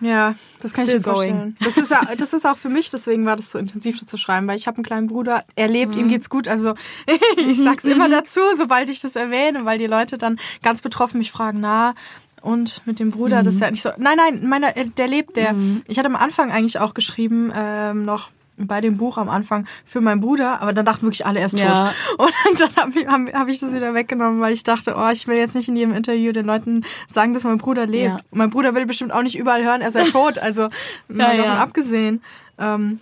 Ja, 0.00 0.34
das 0.58 0.72
kann 0.72 0.84
ich 0.88 0.94
mir 0.94 1.00
vorstellen. 1.00 1.56
Das 1.62 1.76
ist, 1.78 1.94
das 2.18 2.32
ist 2.32 2.44
auch 2.44 2.56
für 2.56 2.68
mich, 2.68 2.90
deswegen 2.90 3.24
war 3.24 3.36
das 3.36 3.52
so 3.52 3.58
intensiv 3.60 4.00
das 4.00 4.08
zu 4.08 4.16
schreiben, 4.16 4.48
weil 4.48 4.56
ich 4.56 4.66
habe 4.66 4.78
einen 4.78 4.84
kleinen 4.84 5.06
Bruder, 5.06 5.44
er 5.54 5.68
lebt, 5.68 5.94
Mhm. 5.94 6.00
ihm 6.02 6.08
geht's 6.08 6.28
gut. 6.28 6.48
Also 6.48 6.74
ich 7.36 7.56
sag's 7.62 7.84
immer 7.94 8.08
dazu, 8.08 8.40
sobald 8.56 8.90
ich 8.90 8.98
das 8.98 9.14
erwähne, 9.14 9.64
weil 9.64 9.78
die 9.78 9.86
Leute 9.86 10.18
dann 10.18 10.40
ganz 10.60 10.82
betroffen 10.82 11.18
mich 11.18 11.30
fragen, 11.30 11.60
na, 11.60 11.94
und 12.42 12.82
mit 12.86 12.98
dem 12.98 13.10
Bruder, 13.10 13.42
das 13.42 13.54
ist 13.56 13.60
ja 13.60 13.68
Mhm. 13.68 13.72
nicht 13.72 13.82
so. 13.82 13.90
Nein, 13.98 14.16
nein, 14.16 14.46
meiner, 14.48 14.76
äh, 14.76 14.86
der 14.86 15.08
lebt, 15.08 15.36
der. 15.36 15.54
Ich 15.88 15.98
hatte 15.98 16.08
am 16.08 16.16
Anfang 16.16 16.50
eigentlich 16.50 16.78
auch 16.78 16.94
geschrieben, 16.94 17.52
ähm, 17.54 18.04
noch 18.04 18.28
bei 18.58 18.80
dem 18.80 18.96
Buch 18.98 19.16
am 19.16 19.28
Anfang 19.28 19.66
für 19.84 20.00
meinen 20.00 20.20
Bruder, 20.20 20.60
aber 20.60 20.72
dann 20.72 20.84
dachten 20.84 21.02
wirklich 21.06 21.24
alle, 21.26 21.40
er 21.40 21.46
ist 21.46 21.58
Ja. 21.58 21.92
tot. 22.16 22.18
Und 22.50 22.60
dann 22.60 22.76
habe 22.76 23.00
ich, 23.00 23.06
hab, 23.06 23.32
hab 23.32 23.48
ich 23.48 23.58
das 23.58 23.74
wieder 23.74 23.94
weggenommen, 23.94 24.40
weil 24.40 24.52
ich 24.52 24.62
dachte, 24.62 24.94
oh, 24.96 25.08
ich 25.10 25.26
will 25.26 25.36
jetzt 25.36 25.54
nicht 25.54 25.68
in 25.68 25.74
jedem 25.76 25.94
Interview 25.94 26.32
den 26.32 26.46
Leuten 26.46 26.84
sagen, 27.08 27.32
dass 27.34 27.44
mein 27.44 27.58
Bruder 27.58 27.86
lebt. 27.86 28.04
Ja. 28.04 28.18
Mein 28.30 28.50
Bruder 28.50 28.74
will 28.74 28.86
bestimmt 28.86 29.12
auch 29.12 29.22
nicht 29.22 29.36
überall 29.38 29.64
hören, 29.64 29.80
er 29.80 29.90
sei 29.90 30.04
tot. 30.10 30.38
Also 30.38 30.62
Ja, 30.62 30.68
davon 31.08 31.44
ja. 31.44 31.54
abgesehen. 31.56 32.22
Ähm, 32.58 33.00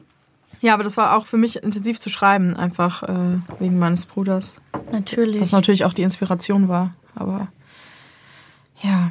ja, 0.62 0.74
aber 0.74 0.84
das 0.84 0.96
war 0.96 1.16
auch 1.16 1.26
für 1.26 1.36
mich 1.36 1.62
intensiv 1.62 1.98
zu 1.98 2.10
schreiben, 2.10 2.54
einfach 2.56 3.02
äh, 3.02 3.38
wegen 3.58 3.78
meines 3.78 4.06
Bruders. 4.06 4.60
natürlich. 4.92 5.40
Was 5.42 5.52
natürlich 5.52 5.84
auch 5.84 5.92
die 5.94 6.02
Inspiration 6.02 6.68
war. 6.68 6.94
Aber 7.16 7.48
ja. 8.82 9.10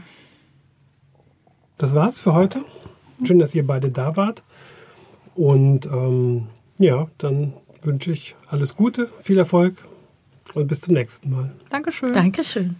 Das 1.80 1.96
war's 1.96 2.20
für 2.20 2.34
heute. 2.34 2.64
Schön, 3.24 3.40
dass 3.40 3.56
ihr 3.56 3.66
beide 3.66 3.90
da 3.90 4.16
wart. 4.16 4.44
Und 5.34 5.86
ähm, 5.86 6.48
ja, 6.78 7.08
dann 7.18 7.54
wünsche 7.82 8.12
ich 8.12 8.36
alles 8.48 8.76
Gute, 8.76 9.10
viel 9.22 9.38
Erfolg 9.38 9.82
und 10.54 10.68
bis 10.68 10.82
zum 10.82 10.94
nächsten 10.94 11.32
Mal. 11.32 11.52
Dankeschön. 11.70 12.14
Dankeschön. 12.14 12.76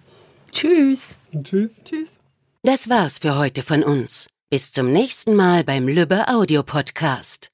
Tschüss. 0.52 1.18
Und 1.32 1.48
tschüss. 1.48 1.82
Tschüss. 1.84 2.20
Das 2.64 2.90
war's 2.90 3.20
für 3.20 3.38
heute 3.38 3.64
von 3.64 3.84
uns. 3.84 4.28
Bis 4.50 4.74
zum 4.74 4.92
nächsten 4.92 5.36
Mal 5.36 5.64
beim 5.64 5.88
Lübbe 5.88 6.28
Audio 6.28 6.62
Podcast. 6.64 7.52